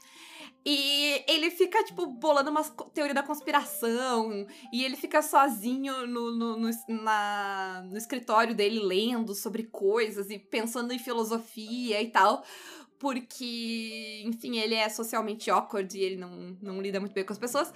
E 0.66 1.24
ele 1.28 1.50
fica, 1.50 1.82
tipo, 1.84 2.04
bolando 2.06 2.50
uma 2.50 2.62
teoria 2.92 3.14
da 3.14 3.22
conspiração. 3.22 4.46
E 4.72 4.84
ele 4.84 4.96
fica 4.96 5.22
sozinho 5.22 6.06
no, 6.06 6.32
no, 6.36 6.56
no, 6.58 6.70
na- 6.88 7.82
no 7.88 7.96
escritório 7.96 8.54
dele, 8.54 8.80
lendo 8.80 9.34
sobre 9.34 9.62
coisas 9.62 10.28
e 10.28 10.38
pensando 10.38 10.92
em 10.92 10.98
filosofia 10.98 12.02
e 12.02 12.10
tal. 12.10 12.44
Porque, 12.98 14.22
enfim, 14.24 14.58
ele 14.58 14.74
é 14.74 14.88
socialmente 14.88 15.50
awkward 15.50 15.96
e 15.96 16.02
ele 16.02 16.16
não, 16.16 16.56
não 16.60 16.80
lida 16.82 16.98
muito 16.98 17.12
bem 17.12 17.24
com 17.24 17.32
as 17.32 17.38
pessoas. 17.38 17.72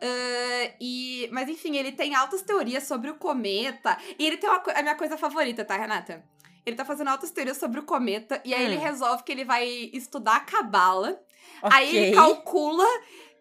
Ah, 0.00 0.74
e, 0.80 1.28
mas, 1.32 1.48
enfim, 1.48 1.76
ele 1.76 1.92
tem 1.92 2.14
altas 2.14 2.42
teorias 2.42 2.84
sobre 2.84 3.10
o 3.10 3.14
cometa. 3.14 3.96
E 4.18 4.26
ele 4.26 4.36
tem 4.36 4.48
uma, 4.50 4.62
a 4.74 4.82
minha 4.82 4.94
coisa 4.94 5.16
favorita, 5.16 5.64
tá, 5.64 5.76
Renata? 5.76 6.24
Ele 6.64 6.76
tá 6.76 6.84
fazendo 6.84 7.08
altas 7.08 7.30
teorias 7.30 7.56
sobre 7.56 7.80
o 7.80 7.84
cometa. 7.84 8.40
E 8.44 8.52
aí 8.52 8.62
Hum. 8.64 8.66
ele 8.72 8.76
resolve 8.76 9.22
que 9.22 9.32
ele 9.32 9.44
vai 9.44 9.66
estudar 9.92 10.36
a 10.36 10.40
cabala. 10.40 11.20
Ok. 11.62 11.70
Aí 11.78 11.96
ele 11.96 12.14
calcula 12.14 12.84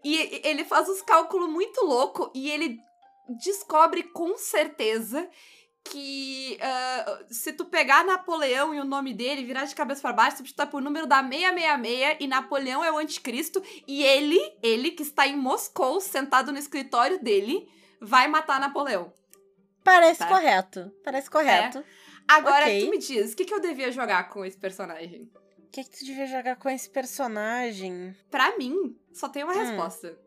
e 0.04 0.42
ele 0.44 0.64
faz 0.64 0.88
os 0.88 1.02
cálculos 1.02 1.50
muito 1.50 1.84
louco 1.84 2.32
e 2.34 2.50
ele 2.50 2.80
descobre 3.28 4.04
com 4.04 4.38
certeza 4.38 5.28
que 5.90 6.58
ah, 6.62 7.20
se 7.30 7.54
tu 7.54 7.66
pegar 7.66 8.04
Napoleão 8.04 8.74
e 8.74 8.80
o 8.80 8.84
nome 8.86 9.14
dele, 9.14 9.46
virar 9.46 9.66
de 9.66 9.76
cabeça 9.76 10.02
pra 10.02 10.12
baixo, 10.14 10.38
substituir 10.38 10.68
por 10.68 10.82
número 10.82 11.06
da 11.06 11.22
666 11.24 12.18
e 12.20 12.28
Napoleão 12.28 12.84
é 12.84 12.92
o 12.92 12.98
anticristo 12.98 13.62
e 13.88 14.04
ele, 14.04 14.40
ele 14.62 14.92
que 14.92 15.04
está 15.04 15.28
em 15.28 15.38
Moscou, 15.38 16.02
sentado 16.02 16.52
no 16.52 16.58
escritório 16.58 17.24
dele, 17.24 17.70
vai 18.02 18.28
matar 18.28 18.60
Napoleão. 18.60 19.14
Parece 19.84 20.20
Tá. 20.20 20.28
correto. 20.28 20.92
Parece 21.04 21.30
correto. 21.30 21.84
Agora, 22.28 22.66
Ok. 22.66 22.82
tu 22.86 22.90
me 22.90 22.98
diz, 22.98 23.34
o 23.34 23.36
que, 23.36 23.46
que 23.46 23.54
eu 23.54 23.60
devia 23.62 23.92
jogar 23.92 24.30
com 24.30 24.44
esse 24.44 24.58
personagem? 24.58 25.32
O 25.60 25.70
que, 25.72 25.84
que 25.84 25.90
tu 26.00 26.06
devia 26.06 26.26
jogar 26.26 26.56
com 26.56 26.70
esse 26.70 26.90
personagem? 26.90 28.16
Pra 28.32 28.58
mim, 28.58 28.98
só 29.14 29.30
tem 29.30 29.44
uma 29.44 29.54
Hum. 29.54 29.58
resposta. 29.60 30.18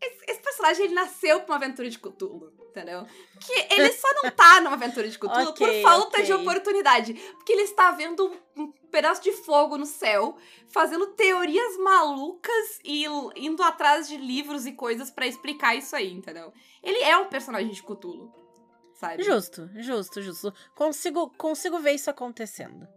Esse, 0.00 0.24
esse 0.28 0.40
personagem, 0.42 0.84
ele 0.86 0.94
nasceu 0.94 1.40
pra 1.40 1.54
uma 1.54 1.56
aventura 1.64 1.88
de 1.90 1.98
Cthulhu, 1.98 2.52
entendeu? 2.72 3.06
Que 3.38 3.74
ele 3.74 3.92
só 3.92 4.08
não 4.22 4.30
tá 4.30 4.60
numa 4.60 4.72
aventura 4.72 5.08
de 5.08 5.18
Cthulhu 5.18 5.50
Ok, 5.50 5.66
por 5.66 5.82
falta 5.82 6.16
ok. 6.16 6.24
de 6.24 6.32
oportunidade. 6.32 7.14
Porque 7.14 7.52
ele 7.52 7.62
está 7.62 7.92
vendo 7.92 8.34
um, 8.56 8.72
pedaço 8.90 9.22
de 9.22 9.32
fogo 9.32 9.76
no 9.76 9.86
céu, 9.86 10.36
fazendo 10.68 11.08
teorias 11.08 11.76
malucas 11.76 12.80
e 12.82 13.04
indo 13.36 13.62
atrás 13.62 14.08
de 14.08 14.16
livros 14.16 14.66
e 14.66 14.72
coisas 14.72 15.10
pra 15.10 15.26
explicar 15.26 15.76
isso 15.76 15.94
aí, 15.94 16.12
entendeu? 16.12 16.52
Ele 16.82 16.98
é 16.98 17.16
um 17.16 17.28
personagem 17.28 17.70
de 17.70 17.82
Cthulhu, 17.82 18.32
sabe? 18.94 19.22
Justo, 19.22 19.70
justo, 19.76 20.22
justo. 20.22 20.52
Consigo, 20.74 21.30
consigo 21.36 21.78
ver 21.78 21.92
isso 21.92 22.10
acontecendo. 22.10 22.88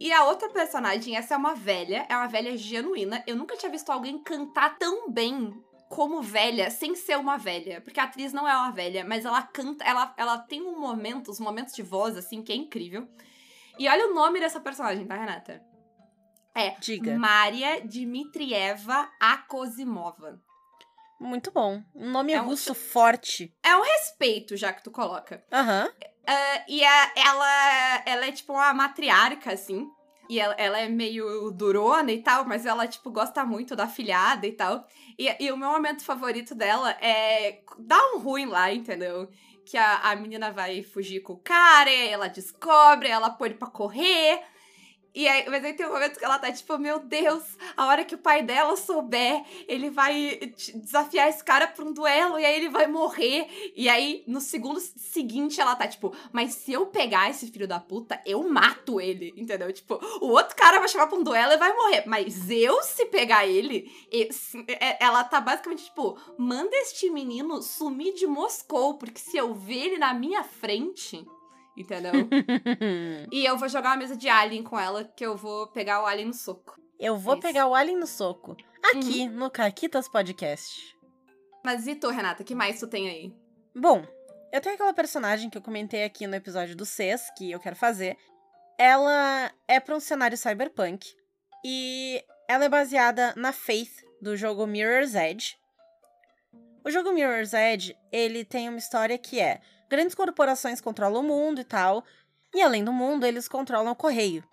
E 0.00 0.10
a 0.10 0.24
outra 0.24 0.48
personagem, 0.48 1.16
essa 1.16 1.34
é 1.34 1.36
uma 1.36 1.54
velha, 1.54 2.06
é 2.08 2.16
uma 2.16 2.26
velha 2.26 2.56
genuína. 2.56 3.22
Eu 3.24 3.36
nunca 3.36 3.56
tinha 3.56 3.70
visto 3.70 3.90
alguém 3.90 4.18
cantar 4.18 4.76
tão 4.76 5.08
bem 5.08 5.62
como 5.94 6.22
velha, 6.22 6.70
sem 6.70 6.94
ser 6.96 7.18
uma 7.18 7.36
velha. 7.36 7.82
Porque 7.82 8.00
a 8.00 8.04
atriz 8.04 8.32
não 8.32 8.48
é 8.48 8.56
uma 8.56 8.70
velha, 8.70 9.04
mas 9.04 9.26
ela 9.26 9.42
canta, 9.42 9.84
ela, 9.84 10.14
ela 10.16 10.38
tem 10.38 10.62
um 10.62 10.80
momento, 10.80 11.30
uns 11.30 11.38
momentos 11.38 11.74
de 11.74 11.82
voz, 11.82 12.16
assim, 12.16 12.42
que 12.42 12.50
é 12.50 12.56
incrível. 12.56 13.06
E 13.78 13.86
olha 13.88 14.08
o 14.08 14.14
nome 14.14 14.40
dessa 14.40 14.58
personagem, 14.58 15.06
tá, 15.06 15.14
Renata? 15.16 15.62
É 16.54 16.70
Diga. 16.80 17.18
Maria 17.18 17.80
Dmitrieva 17.82 19.08
Akosimova. 19.20 20.40
Muito 21.20 21.50
bom. 21.50 21.82
Um 21.94 22.10
nome 22.10 22.32
É 22.32 22.40
um- 22.40 22.46
russo 22.46 22.74
forte. 22.74 23.54
É 23.62 23.76
um 23.76 23.82
respeito, 23.82 24.56
já 24.56 24.72
que 24.72 24.82
tu 24.82 24.90
coloca. 24.90 25.44
Aham. 25.52 25.90
Ah, 26.26 26.64
e 26.68 26.84
a- 26.84 27.12
ela, 27.16 28.02
ela 28.06 28.26
é 28.26 28.32
tipo 28.32 28.52
uma 28.54 28.72
matriarca, 28.72 29.52
assim. 29.52 29.88
E 30.32 30.40
ela, 30.40 30.54
ela 30.54 30.78
é 30.78 30.88
meio 30.88 31.50
durona 31.50 32.10
e 32.10 32.22
tal, 32.22 32.46
mas 32.46 32.64
ela, 32.64 32.88
tipo, 32.88 33.10
gosta 33.10 33.44
muito 33.44 33.76
da 33.76 33.86
filhada 33.86 34.46
e 34.46 34.52
tal. 34.52 34.86
E, 35.18 35.44
e 35.44 35.52
o 35.52 35.58
meu 35.58 35.68
momento 35.68 36.02
favorito 36.02 36.54
dela 36.54 36.90
é 37.02 37.60
dar 37.78 38.02
um 38.14 38.18
ruim 38.18 38.46
lá, 38.46 38.72
entendeu? 38.72 39.28
Que 39.62 39.76
a, 39.76 39.98
a 39.98 40.16
menina 40.16 40.50
vai 40.50 40.82
fugir 40.82 41.20
com 41.20 41.34
o 41.34 41.36
cara, 41.36 41.90
ela 41.90 42.28
descobre, 42.28 43.10
ela 43.10 43.28
põe 43.28 43.50
ele 43.50 43.58
pra 43.58 43.68
correr. 43.68 44.40
E 45.14 45.28
aí, 45.28 45.44
mas 45.48 45.62
aí 45.64 45.74
tem 45.74 45.86
um 45.86 45.92
momento 45.92 46.18
que 46.18 46.24
ela 46.24 46.38
tá 46.38 46.50
tipo, 46.50 46.78
meu 46.78 46.98
Deus, 46.98 47.42
a 47.76 47.86
hora 47.86 48.04
que 48.04 48.14
o 48.14 48.18
pai 48.18 48.42
dela 48.42 48.76
souber, 48.76 49.44
ele 49.68 49.90
vai 49.90 50.40
desafiar 50.74 51.28
esse 51.28 51.44
cara 51.44 51.66
pra 51.66 51.84
um 51.84 51.92
duelo 51.92 52.38
e 52.38 52.44
aí 52.44 52.56
ele 52.56 52.70
vai 52.70 52.86
morrer. 52.86 53.72
E 53.76 53.88
aí, 53.88 54.24
no 54.26 54.40
segundo 54.40 54.80
seguinte, 54.80 55.60
ela 55.60 55.76
tá 55.76 55.86
tipo, 55.86 56.14
mas 56.32 56.54
se 56.54 56.72
eu 56.72 56.86
pegar 56.86 57.28
esse 57.28 57.46
filho 57.48 57.68
da 57.68 57.78
puta, 57.78 58.20
eu 58.24 58.48
mato 58.48 59.00
ele, 59.00 59.34
entendeu? 59.36 59.70
Tipo, 59.72 60.00
o 60.20 60.28
outro 60.28 60.56
cara 60.56 60.78
vai 60.78 60.88
chamar 60.88 61.08
pra 61.08 61.18
um 61.18 61.22
duelo 61.22 61.52
e 61.52 61.58
vai 61.58 61.74
morrer. 61.74 62.04
Mas 62.06 62.48
eu, 62.48 62.82
se 62.82 63.04
pegar 63.06 63.46
ele, 63.46 63.92
é, 64.68 65.04
ela 65.04 65.22
tá 65.24 65.40
basicamente 65.40 65.84
tipo, 65.84 66.18
manda 66.38 66.74
este 66.76 67.10
menino 67.10 67.60
sumir 67.60 68.14
de 68.14 68.26
Moscou, 68.26 68.94
porque 68.94 69.18
se 69.18 69.36
eu 69.36 69.52
ver 69.54 69.86
ele 69.86 69.98
na 69.98 70.14
minha 70.14 70.42
frente 70.42 71.26
entendeu? 71.76 72.12
e 73.32 73.46
eu 73.46 73.56
vou 73.56 73.68
jogar 73.68 73.90
uma 73.90 73.96
mesa 73.96 74.14
de 74.14 74.28
Alien 74.28 74.62
com 74.62 74.78
ela, 74.78 75.04
que 75.04 75.24
eu 75.24 75.34
vou 75.34 75.66
pegar 75.68 76.02
o 76.02 76.06
Alien 76.06 76.28
no 76.28 76.34
soco. 76.34 76.78
Eu 77.00 77.16
vou 77.16 77.34
É 77.36 77.40
pegar 77.40 77.66
o 77.66 77.74
Alien 77.74 77.96
no 77.96 78.06
soco. 78.06 78.54
Aqui, 78.94 79.26
no 79.26 79.50
Caquitas 79.50 80.06
Podcast. 80.06 80.94
Mas 81.64 81.86
e 81.86 81.94
tu, 81.94 82.10
Renata, 82.10 82.44
que 82.44 82.54
mais 82.54 82.78
tu 82.78 82.86
tem 82.86 83.08
aí? 83.08 83.34
Bom, 83.74 84.04
eu 84.52 84.60
tenho 84.60 84.74
aquela 84.74 84.92
personagem 84.92 85.48
que 85.48 85.56
eu 85.56 85.62
comentei 85.62 86.04
aqui 86.04 86.26
no 86.26 86.36
episódio 86.36 86.76
do 86.76 86.84
CES, 86.84 87.30
que 87.36 87.50
eu 87.50 87.58
quero 87.58 87.74
fazer. 87.74 88.18
Ela 88.78 89.50
é 89.66 89.80
pra 89.80 89.96
um 89.96 90.00
cenário 90.00 90.36
cyberpunk. 90.36 91.14
E 91.64 92.22
ela 92.46 92.66
é 92.66 92.68
baseada 92.68 93.32
na 93.34 93.52
Faith, 93.52 94.04
do 94.20 94.36
jogo 94.36 94.66
Mirror's 94.66 95.14
Edge. 95.14 95.56
O 96.84 96.90
jogo 96.90 97.12
Mirror's 97.12 97.54
Edge, 97.54 97.96
ele 98.10 98.44
tem 98.44 98.68
uma 98.68 98.78
história 98.78 99.16
que 99.16 99.40
é... 99.40 99.60
Grandes 99.88 100.14
corporações 100.14 100.80
controlam 100.80 101.22
o 101.22 101.26
mundo 101.26 101.60
e 101.60 101.64
tal. 101.64 102.04
E 102.54 102.60
além 102.60 102.84
do 102.84 102.92
mundo, 102.92 103.24
eles 103.24 103.48
controlam 103.48 103.92
o 103.92 103.96
correio. 103.96 104.44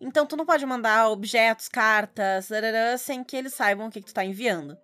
Então 0.00 0.26
tu 0.26 0.36
não 0.36 0.44
pode 0.44 0.64
mandar 0.66 1.08
objetos, 1.08 1.68
cartas, 1.68 2.48
sem 2.98 3.24
que 3.24 3.36
eles 3.36 3.54
saibam 3.54 3.88
o 3.88 3.90
que, 3.90 4.00
que 4.00 4.06
tu 4.06 4.14
tá 4.14 4.24
enviando. 4.24 4.76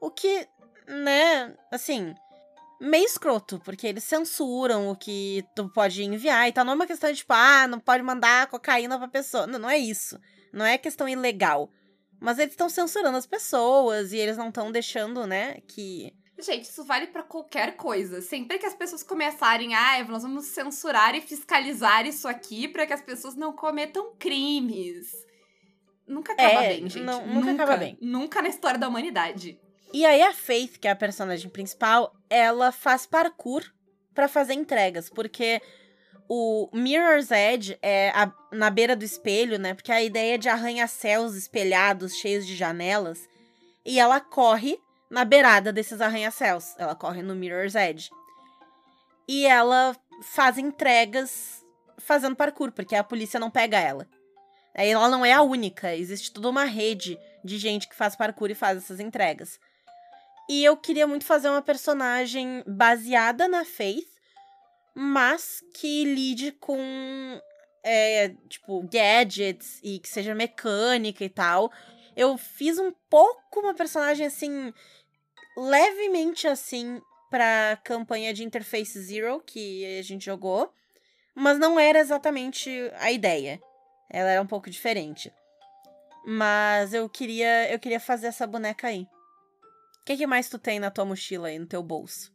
O 0.00 0.10
que, 0.10 0.46
né, 0.86 1.54
assim, 1.70 2.14
meio 2.80 3.04
escroto, 3.04 3.60
porque 3.64 3.86
eles 3.86 4.04
censuram 4.04 4.90
o 4.90 4.96
que 4.96 5.44
tu 5.54 5.68
pode 5.70 6.02
enviar 6.02 6.48
e 6.48 6.52
tal. 6.52 6.64
Não 6.64 6.72
é 6.72 6.76
uma 6.76 6.86
questão 6.86 7.10
de, 7.10 7.18
tipo, 7.18 7.32
ah, 7.32 7.66
não 7.66 7.78
pode 7.78 8.02
mandar 8.02 8.48
cocaína 8.48 8.98
pra 8.98 9.08
pessoa. 9.08 9.46
Não, 9.46 9.58
não 9.58 9.70
é 9.70 9.78
isso. 9.78 10.18
Não 10.52 10.66
é 10.66 10.76
questão 10.76 11.08
ilegal. 11.08 11.70
Mas 12.20 12.38
eles 12.38 12.52
estão 12.52 12.68
censurando 12.68 13.16
as 13.16 13.26
pessoas 13.26 14.12
e 14.12 14.16
eles 14.16 14.36
não 14.36 14.48
estão 14.48 14.70
deixando, 14.70 15.26
né, 15.26 15.60
que. 15.66 16.12
Gente, 16.42 16.64
isso 16.64 16.84
vale 16.84 17.06
pra 17.06 17.22
qualquer 17.22 17.76
coisa. 17.76 18.20
Sempre 18.20 18.58
que 18.58 18.66
as 18.66 18.74
pessoas 18.74 19.02
começarem, 19.02 19.74
ah, 19.74 20.02
nós 20.04 20.22
vamos 20.22 20.46
censurar 20.46 21.14
e 21.14 21.20
fiscalizar 21.20 22.06
isso 22.06 22.26
aqui 22.26 22.66
pra 22.66 22.86
que 22.86 22.92
as 22.92 23.00
pessoas 23.02 23.34
não 23.36 23.52
cometam 23.52 24.12
crimes. 24.18 25.12
Nunca 26.06 26.32
acaba 26.32 26.64
É, 26.64 26.68
bem, 26.74 26.88
gente. 26.88 27.00
não- 27.04 27.24
nunca 27.26 27.52
acaba 27.52 27.76
bem. 27.76 27.96
Nunca 28.00 28.42
na 28.42 28.48
história 28.48 28.78
da 28.78 28.88
humanidade. 28.88 29.58
E 29.92 30.04
aí 30.04 30.20
a 30.22 30.32
Faith, 30.32 30.78
que 30.78 30.88
é 30.88 30.90
a 30.90 30.96
personagem 30.96 31.48
principal, 31.50 32.12
ela 32.28 32.72
faz 32.72 33.06
parkour 33.06 33.62
pra 34.14 34.26
fazer 34.26 34.54
entregas, 34.54 35.08
porque 35.08 35.60
o 36.28 36.68
Mirror's 36.72 37.30
Edge 37.30 37.78
é 37.82 38.10
a- 38.14 38.32
na 38.50 38.68
beira 38.70 38.96
do 38.96 39.04
espelho, 39.04 39.58
né? 39.58 39.74
Porque 39.74 39.92
a 39.92 40.02
ideia 40.02 40.34
é 40.34 40.38
de 40.38 40.48
arranha-céus 40.48 41.34
espelhados, 41.34 42.16
cheios 42.16 42.46
de 42.46 42.56
janelas, 42.56 43.28
e 43.84 43.98
ela 44.00 44.18
corre 44.20 44.78
na 45.12 45.26
beirada 45.26 45.70
desses 45.70 46.00
arranha-céus. 46.00 46.74
Ela 46.78 46.94
corre 46.94 47.22
no 47.22 47.34
Mirror's 47.34 47.74
Edge. 47.74 48.10
E 49.28 49.46
ela 49.46 49.94
faz 50.22 50.56
entregas 50.56 51.62
fazendo 51.98 52.34
parkour, 52.34 52.72
porque 52.72 52.96
a 52.96 53.04
polícia 53.04 53.38
não 53.38 53.50
pega 53.50 53.78
ela. 53.78 54.08
Aí 54.74 54.88
ela 54.88 55.10
não 55.10 55.24
é 55.24 55.34
a 55.34 55.42
única, 55.42 55.94
existe 55.94 56.32
toda 56.32 56.48
uma 56.48 56.64
rede 56.64 57.18
de 57.44 57.58
gente 57.58 57.86
que 57.86 57.94
faz 57.94 58.16
parkour 58.16 58.50
e 58.50 58.54
faz 58.54 58.78
essas 58.78 59.00
entregas. 59.00 59.60
E 60.48 60.64
eu 60.64 60.76
queria 60.78 61.06
muito 61.06 61.26
fazer 61.26 61.50
uma 61.50 61.60
personagem 61.60 62.64
baseada 62.66 63.46
na 63.46 63.66
Faith, 63.66 64.08
mas 64.94 65.62
que 65.74 66.04
lide 66.04 66.52
com, 66.52 66.78
é, 67.84 68.30
tipo, 68.48 68.82
gadgets 68.90 69.78
e 69.82 69.98
que 69.98 70.08
seja 70.08 70.34
mecânica 70.34 71.22
e 71.22 71.28
tal. 71.28 71.70
Eu 72.16 72.38
fiz 72.38 72.78
um 72.78 72.92
pouco 73.10 73.60
uma 73.60 73.74
personagem 73.74 74.26
assim, 74.26 74.72
levemente 75.56 76.46
assim, 76.46 77.00
pra 77.30 77.78
campanha 77.82 78.34
de 78.34 78.44
Interface 78.44 79.00
Zero 79.00 79.40
que 79.40 79.98
a 79.98 80.02
gente 80.02 80.24
jogou, 80.24 80.72
mas 81.34 81.58
não 81.58 81.80
era 81.80 81.98
exatamente 81.98 82.70
a 82.96 83.10
ideia. 83.10 83.60
Ela 84.10 84.30
era 84.30 84.42
um 84.42 84.46
pouco 84.46 84.68
diferente. 84.68 85.32
Mas 86.26 86.92
eu 86.92 87.08
queria, 87.08 87.72
eu 87.72 87.78
queria 87.78 87.98
fazer 87.98 88.26
essa 88.26 88.46
boneca 88.46 88.88
aí. 88.88 89.08
O 90.00 90.04
que, 90.04 90.16
que 90.16 90.26
mais 90.26 90.48
tu 90.48 90.58
tem 90.58 90.78
na 90.78 90.90
tua 90.90 91.04
mochila 91.04 91.48
aí, 91.48 91.58
no 91.58 91.66
teu 91.66 91.82
bolso? 91.82 92.32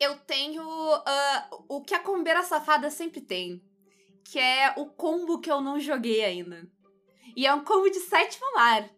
Eu 0.00 0.16
tenho 0.20 0.62
ah, 1.06 1.50
o 1.68 1.82
que 1.82 1.94
a 1.94 1.98
combeira 1.98 2.42
safada 2.42 2.90
sempre 2.90 3.20
tem. 3.20 3.62
Que 4.24 4.38
é 4.38 4.72
o 4.76 4.86
combo 4.86 5.40
que 5.40 5.50
eu 5.50 5.60
não 5.60 5.78
joguei 5.78 6.24
ainda. 6.24 6.66
E 7.36 7.46
é 7.46 7.52
um 7.54 7.64
combo 7.64 7.90
de 7.90 8.00
sétimo 8.00 8.46
mar. 8.54 8.88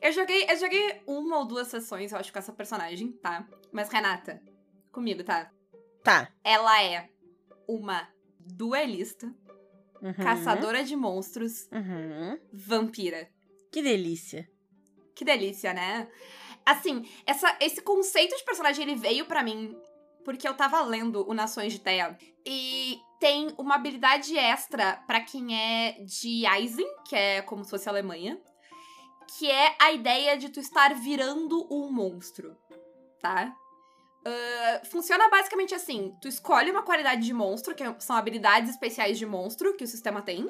Eu 0.00 0.12
joguei, 0.12 0.46
eu 0.48 0.56
joguei 0.56 1.02
uma 1.06 1.38
ou 1.38 1.44
duas 1.44 1.68
sessões, 1.68 2.12
eu 2.12 2.18
acho, 2.18 2.32
com 2.32 2.38
essa 2.38 2.52
personagem, 2.52 3.12
tá? 3.12 3.46
Mas, 3.72 3.88
Renata, 3.90 4.40
comigo, 4.92 5.24
tá? 5.24 5.50
Tá. 6.04 6.28
Ela 6.44 6.82
é 6.82 7.08
uma 7.66 8.08
duelista, 8.38 9.32
Uhum. 10.00 10.12
caçadora 10.14 10.84
de 10.84 10.94
monstros, 10.94 11.68
Uhum. 11.72 12.38
vampira. 12.52 13.28
Que 13.72 13.82
delícia. 13.82 14.48
Que 15.14 15.24
delícia, 15.24 15.74
né? 15.74 16.08
Assim, 16.64 17.04
essa, 17.26 17.56
esse 17.60 17.80
conceito 17.82 18.36
de 18.36 18.44
personagem, 18.44 18.84
ele 18.84 18.94
veio 18.94 19.26
pra 19.26 19.42
mim 19.42 19.76
porque 20.24 20.46
eu 20.46 20.54
tava 20.54 20.80
lendo 20.82 21.26
o 21.28 21.32
Nações 21.34 21.72
de 21.72 21.80
Terra. 21.80 22.16
E 22.46 22.98
tem 23.18 23.48
uma 23.58 23.74
habilidade 23.76 24.36
extra 24.36 25.02
pra 25.06 25.20
quem 25.20 25.56
é 25.58 25.92
de 26.04 26.44
Eisen, 26.46 26.86
que 27.08 27.16
é 27.16 27.40
como 27.42 27.64
se 27.64 27.70
fosse 27.70 27.88
a 27.88 27.92
Alemanha. 27.92 28.38
Que 29.36 29.50
é 29.50 29.76
a 29.78 29.92
ideia 29.92 30.36
de 30.36 30.48
tu 30.48 30.60
estar 30.60 30.94
virando 30.94 31.66
um 31.70 31.90
monstro, 31.90 32.56
tá? 33.20 33.54
Ah, 34.28 34.82
funciona 34.84 35.28
basicamente 35.28 35.74
assim: 35.74 36.14
tu 36.20 36.28
escolhe 36.28 36.70
uma 36.70 36.82
qualidade 36.82 37.22
de 37.22 37.32
monstro, 37.32 37.74
que 37.74 37.84
são 38.00 38.16
habilidades 38.16 38.70
especiais 38.70 39.18
de 39.18 39.26
monstro 39.26 39.76
que 39.76 39.84
o 39.84 39.88
sistema 39.88 40.22
tem, 40.22 40.48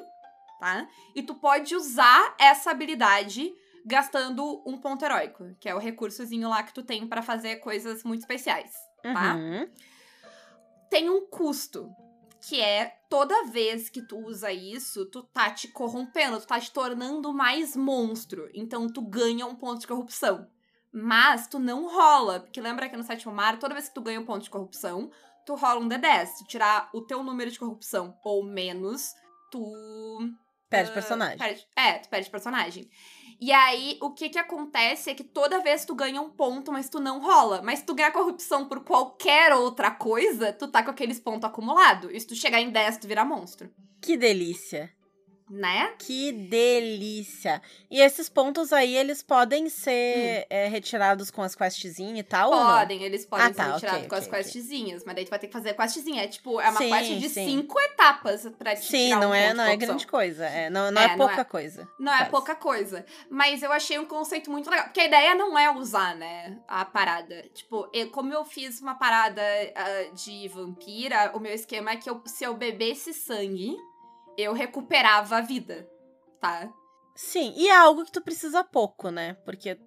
tá? 0.59 0.87
E 1.15 1.23
tu 1.23 1.35
pode 1.35 1.75
usar 1.75 2.35
essa 2.39 2.71
habilidade 2.71 3.53
gastando 3.85 4.61
um 4.65 4.77
ponto 4.77 5.03
heróico, 5.05 5.55
que 5.59 5.69
é 5.69 5.73
o 5.73 5.79
recursozinho 5.79 6.49
lá 6.49 6.61
que 6.63 6.73
tu 6.73 6.83
tem 6.83 7.07
pra 7.07 7.21
fazer 7.21 7.57
coisas 7.57 8.03
muito 8.03 8.21
especiais. 8.21 8.71
Tá. 9.01 9.35
Uhum. 9.35 9.69
Tem 10.89 11.09
um 11.09 11.25
custo, 11.27 11.89
que 12.41 12.59
é 12.61 12.97
toda 13.09 13.45
vez 13.45 13.89
que 13.89 14.01
tu 14.01 14.17
usa 14.17 14.51
isso, 14.51 15.05
tu 15.05 15.23
tá 15.23 15.51
te 15.51 15.67
corrompendo, 15.67 16.39
tu 16.39 16.47
tá 16.47 16.59
te 16.59 16.71
tornando 16.71 17.33
mais 17.33 17.75
monstro. 17.75 18.49
Então 18.53 18.87
tu 18.87 19.01
ganha 19.01 19.45
um 19.45 19.55
ponto 19.55 19.79
de 19.81 19.87
corrupção. 19.87 20.47
Mas 20.91 21.47
tu 21.47 21.59
não 21.59 21.87
rola, 21.87 22.39
porque 22.39 22.59
lembra 22.59 22.89
que 22.89 22.97
no 22.97 23.03
sétimo 23.03 23.33
mar, 23.33 23.59
toda 23.59 23.75
vez 23.75 23.87
que 23.87 23.93
tu 23.93 24.01
ganha 24.01 24.19
um 24.19 24.25
ponto 24.25 24.43
de 24.43 24.49
corrupção, 24.49 25.11
tu 25.45 25.53
rola 25.55 25.79
um 25.79 25.87
D10. 25.87 26.25
Se 26.27 26.43
tu 26.43 26.47
tirar 26.47 26.89
o 26.93 27.01
teu 27.01 27.23
número 27.23 27.51
de 27.51 27.59
corrupção 27.59 28.17
ou 28.23 28.43
menos, 28.43 29.13
tu 29.51 29.61
Perde 30.69 30.89
ah, 30.91 30.93
personagem. 30.93 31.37
perde- 31.37 31.67
é, 31.75 31.93
tu 31.99 32.09
perde 32.09 32.29
personagem. 32.29 32.89
E 33.41 33.53
aí, 33.53 33.97
o 34.01 34.11
que 34.11 34.27
que 34.27 34.37
acontece 34.37 35.09
é 35.09 35.15
que 35.15 35.23
toda 35.23 35.61
vez 35.61 35.85
tu 35.85 35.95
ganha 35.95 36.19
um 36.21 36.29
ponto, 36.29 36.73
mas 36.73 36.89
tu 36.89 36.99
não 36.99 37.21
rola. 37.21 37.61
Mas 37.61 37.79
se 37.79 37.85
tu 37.85 37.95
ganhar 37.95 38.11
corrupção 38.11 38.67
por 38.67 38.81
qualquer 38.83 39.53
outra 39.53 39.89
coisa, 39.91 40.51
tu 40.51 40.67
tá 40.67 40.83
com 40.83 40.91
aqueles 40.91 41.19
pontos 41.19 41.49
acumulados. 41.49 42.11
E 42.13 42.19
se 42.19 42.27
tu 42.27 42.35
chegar 42.35 42.59
em 42.59 42.69
10, 42.69 42.97
tu 42.97 43.07
vira 43.07 43.23
monstro. 43.23 43.69
Que 44.01 44.17
delícia. 44.17 44.91
Né? 45.49 45.93
Que 45.97 46.31
delícia. 46.31 47.61
E 47.89 47.99
esses 48.01 48.29
pontos 48.29 48.71
aí, 48.71 48.95
eles 48.95 49.23
podem 49.23 49.67
ser 49.69 50.45
é, 50.49 50.67
retirados 50.67 51.31
com 51.31 51.41
as 51.41 51.55
questzinhas 51.55 52.19
e 52.19 52.23
tal? 52.23 52.51
não? 52.51 52.65
Podem, 52.77 53.03
eles 53.03 53.25
podem 53.25 53.45
Ah, 53.47 53.49
ser 53.49 53.55
tá, 53.55 53.73
retirados 53.73 53.99
ok, 54.05 54.09
com 54.09 54.15
as 54.15 54.25
ok, 54.27 54.39
ok. 54.39 54.43
questzinhas. 54.43 55.03
Mas 55.05 55.15
daí 55.15 55.25
tu 55.25 55.29
vai 55.29 55.39
ter 55.39 55.47
que 55.47 55.53
fazer 55.53 55.73
questzinha. 55.73 56.23
É 56.23 56.27
tipo, 56.27 56.59
é 56.61 56.69
uma 56.69 56.77
Sim, 56.79 56.89
quest 56.89 57.11
de 57.19 57.29
sim. 57.29 57.45
cinco 57.45 57.79
etapas 57.79 58.47
pra 58.57 58.75
te 58.75 58.85
Sim, 58.85 59.05
tirar 59.07 59.21
não 59.21 59.29
um 59.31 59.33
é, 59.33 59.53
não 59.53 59.63
é 59.63 59.67
corrupção. 59.67 59.87
grande 59.87 60.07
coisa. 60.07 60.45
É, 60.45 60.69
não, 60.69 60.91
não 60.91 61.01
É, 61.01 61.05
é, 61.05 61.07
não 61.09 61.17
pouca 61.27 61.41
é. 61.41 61.43
coisa. 61.43 61.89
Não 61.99 62.13
é 62.13 62.25
pouca 62.25 62.55
coisa. 62.55 63.05
Mas 63.29 63.63
eu 63.63 63.71
achei 63.71 63.97
um 63.97 64.05
conceito 64.05 64.51
muito 64.51 64.69
legal. 64.69 64.85
Porque 64.85 64.99
a 65.01 65.05
ideia 65.05 65.35
não 65.35 65.57
é 65.57 65.71
usar, 65.75 66.15
né? 66.15 66.59
A 66.67 66.85
parada. 66.85 67.43
Tipo, 67.53 67.89
eu- 67.93 68.09
como 68.11 68.31
eu 68.33 68.45
fiz 68.45 68.79
uma 68.81 68.95
parada 68.95 69.41
ah, 69.75 70.11
de 70.13 70.47
vampira, 70.49 71.31
o 71.35 71.39
meu 71.39 71.53
esquema 71.53 71.91
é 71.91 71.95
que 71.97 72.09
eu- 72.09 72.21
se 72.25 72.43
eu 72.43 72.53
bebesse 72.55 73.13
sangue, 73.13 73.75
eu 74.41 74.53
recuperava 74.53 75.37
a 75.37 75.41
vida. 75.41 75.87
Tá? 76.39 76.69
Sim, 77.15 77.53
e 77.57 77.67
é 77.67 77.75
algo 77.75 78.05
que 78.05 78.11
tu 78.11 78.21
precisa 78.21 78.63
pouco, 78.63 79.09
né? 79.09 79.33
Porque 79.45 79.77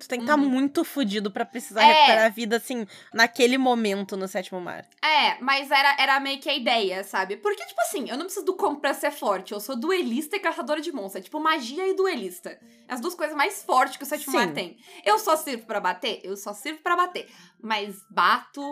Tu 0.00 0.06
tem 0.06 0.20
que 0.20 0.26
estar 0.26 0.38
Uhum. 0.38 0.48
muito 0.48 0.84
fudido 0.84 1.28
pra 1.28 1.44
precisar 1.44 1.82
É. 1.82 1.92
recuperar 1.92 2.26
a 2.26 2.28
vida, 2.28 2.56
assim, 2.58 2.86
naquele 3.12 3.58
momento 3.58 4.16
no 4.16 4.28
sétimo 4.28 4.60
mar. 4.60 4.86
É, 5.02 5.36
mas 5.40 5.72
era, 5.72 5.96
era 6.00 6.20
meio 6.20 6.38
que 6.38 6.48
a 6.48 6.54
ideia, 6.54 7.02
sabe? 7.02 7.36
Porque, 7.36 7.66
tipo 7.66 7.80
assim, 7.80 8.08
eu 8.08 8.16
não 8.16 8.24
preciso 8.26 8.46
do 8.46 8.54
combo 8.56 8.78
pra 8.80 8.94
ser 8.94 9.10
forte. 9.10 9.50
Eu 9.52 9.58
sou 9.58 9.74
duelista 9.74 10.36
e 10.36 10.38
caçadora 10.38 10.80
de 10.80 10.92
monstros. 10.92 11.16
É 11.16 11.24
tipo 11.24 11.40
magia 11.40 11.84
e 11.88 11.94
duelista. 11.96 12.60
As 12.86 13.00
duas 13.00 13.16
coisas 13.16 13.34
mais 13.36 13.64
fortes 13.64 13.96
que 13.96 14.04
o 14.04 14.06
sétimo 14.06 14.30
Sim. 14.30 14.38
mar 14.38 14.54
tem. 14.54 14.76
Eu 15.04 15.18
só 15.18 15.34
sirvo 15.34 15.66
pra 15.66 15.80
bater? 15.80 16.20
Eu 16.22 16.36
só 16.36 16.54
sirvo 16.54 16.78
pra 16.80 16.94
bater. 16.94 17.28
Mas 17.60 17.96
bato. 18.08 18.62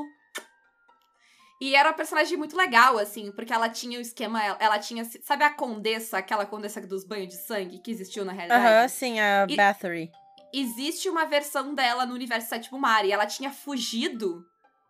E 1.61 1.75
era 1.75 1.89
uma 1.89 1.95
personagem 1.95 2.37
muito 2.37 2.55
legal, 2.57 2.99
assim, 2.99 3.33
porque 3.33 3.53
ela 3.53 3.69
tinha 3.69 3.99
o 3.99 4.03
esquema. 4.03 4.43
Ela, 4.59 4.79
tinha. 4.79 5.05
Sabe 5.23 5.43
a 5.45 5.51
condessa, 5.51 6.19
aquela 6.19 6.45
condessa 6.45 6.81
dos 6.83 7.03
banhos 7.05 7.29
de 7.29 7.37
sangue 7.37 7.79
que 7.79 7.91
existiu 7.91 8.25
na 8.25 8.33
realidade? 8.33 8.65
Aham, 8.67 8.89
sim, 8.89 9.19
a 9.21 9.47
E- 9.49 9.57
Bathory. 9.57 10.11
existe 10.53 11.09
uma 11.09 11.25
versão 11.25 11.75
dela 11.75 12.05
no 12.05 12.15
universo 12.15 12.49
Sétimo 12.51 12.79
Mar 12.79 13.05
e 13.07 13.13
ela 13.13 13.27
tinha 13.27 13.51
fugido 13.51 14.45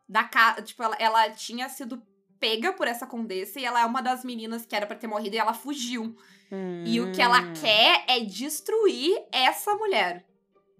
da 0.08 0.25
casa. 0.25 0.61
Tipo, 0.62 0.82
ela, 0.82 0.96
ela 0.99 1.30
tinha 1.30 1.68
sido 1.68 2.02
pega 2.40 2.73
por 2.73 2.87
essa 2.87 3.06
condessa 3.06 3.58
e 3.61 3.64
ela 3.64 3.80
é 3.80 3.85
uma 3.87 4.02
das 4.02 4.23
meninas 4.25 4.66
que 4.66 4.75
era 4.76 4.87
pra 4.87 4.96
ter 4.96 5.06
morrido 5.06 5.37
e 5.37 5.38
ela 5.38 5.54
fugiu. 5.54 6.16
E 6.85 7.00
o 7.00 7.11
que 7.12 7.23
ela 7.23 7.40
Hum. 7.40 7.52
quer 7.61 8.04
é 8.08 8.20
destruir 8.20 9.25
essa 9.32 9.75
mulher. 9.75 10.25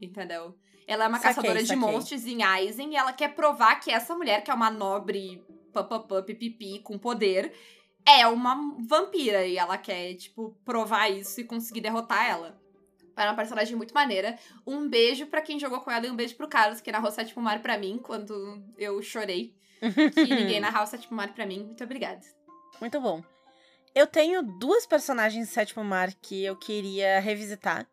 Entendeu? 0.02 0.54
Ela 0.86 1.04
é 1.04 1.08
uma 1.08 1.16
Saquei, 1.18 1.34
caçadora 1.34 1.62
de 1.62 1.68
saquei. 1.68 1.80
monstros 1.80 2.26
em 2.26 2.42
Aizen 2.42 2.92
e 2.92 2.96
ela 2.96 3.12
quer 3.12 3.34
provar 3.34 3.76
que 3.80 3.90
essa 3.90 4.14
mulher, 4.14 4.42
que 4.44 4.50
é 4.50 4.54
uma 4.54 4.70
nobre 4.70 5.42
papapá, 5.83 6.23
pipipi, 6.23 6.80
com 6.80 6.99
poder, 6.99 7.52
é 8.06 8.26
uma 8.26 8.76
vampira. 8.87 9.47
E 9.47 9.56
ela 9.59 9.76
quer, 9.76 10.14
tipo, 10.14 10.56
provar 10.64 11.11
isso 11.11 11.40
e 11.40 11.45
conseguir 11.45 11.80
derrotar 11.80 12.28
ela. 12.28 12.61
Era 13.16 13.30
uma 13.30 13.37
personagem 13.37 13.76
muito 13.76 13.95
maneira. 13.95 14.38
Um 14.66 14.88
beijo 14.88 15.26
pra 15.26 15.40
quem 15.40 15.59
jogou 15.59 15.80
com 15.80 15.90
ela 15.90 16.06
e 16.06 16.11
um 16.11 16.16
beijo 16.16 16.37
pro 16.37 16.49
Carlos, 16.49 16.80
que 16.80 16.92
narrou 16.92 17.11
Sétimo 17.11 17.42
Mar 17.42 17.61
pra 17.62 17.78
mim 17.78 17.99
quando 18.02 18.62
eu 18.78 19.02
chorei. 19.02 19.54
Que 20.14 20.35
ninguém 20.35 20.61
narrou 20.61 20.85
o 20.85 20.87
Sétimo 20.87 21.16
Mar 21.16 21.35
pra 21.35 21.47
mim. 21.47 21.64
Muito 21.64 21.85
obrigada. 21.85 22.21
Muito 22.80 23.00
bom. 23.00 23.23
Eu 23.95 24.06
tenho 24.06 24.42
duas 24.42 24.87
personagens 24.87 25.49
de 25.49 25.54
sétimo 25.54 25.83
mar 25.83 26.12
que 26.21 26.45
eu 26.45 26.54
queria 26.54 27.18
revisitar. 27.18 27.87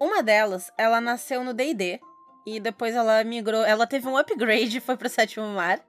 Uma 0.00 0.22
delas, 0.22 0.70
ela 0.78 1.00
nasceu 1.00 1.42
no 1.42 1.52
D&D. 1.52 2.00
E 2.46 2.60
depois 2.60 2.94
ela 2.94 3.22
migrou, 3.24 3.64
ela 3.64 3.86
teve 3.86 4.06
um 4.06 4.16
upgrade 4.16 4.78
e 4.78 4.80
foi 4.80 4.96
pro 4.96 5.08
sétimo 5.08 5.46
mar, 5.48 5.84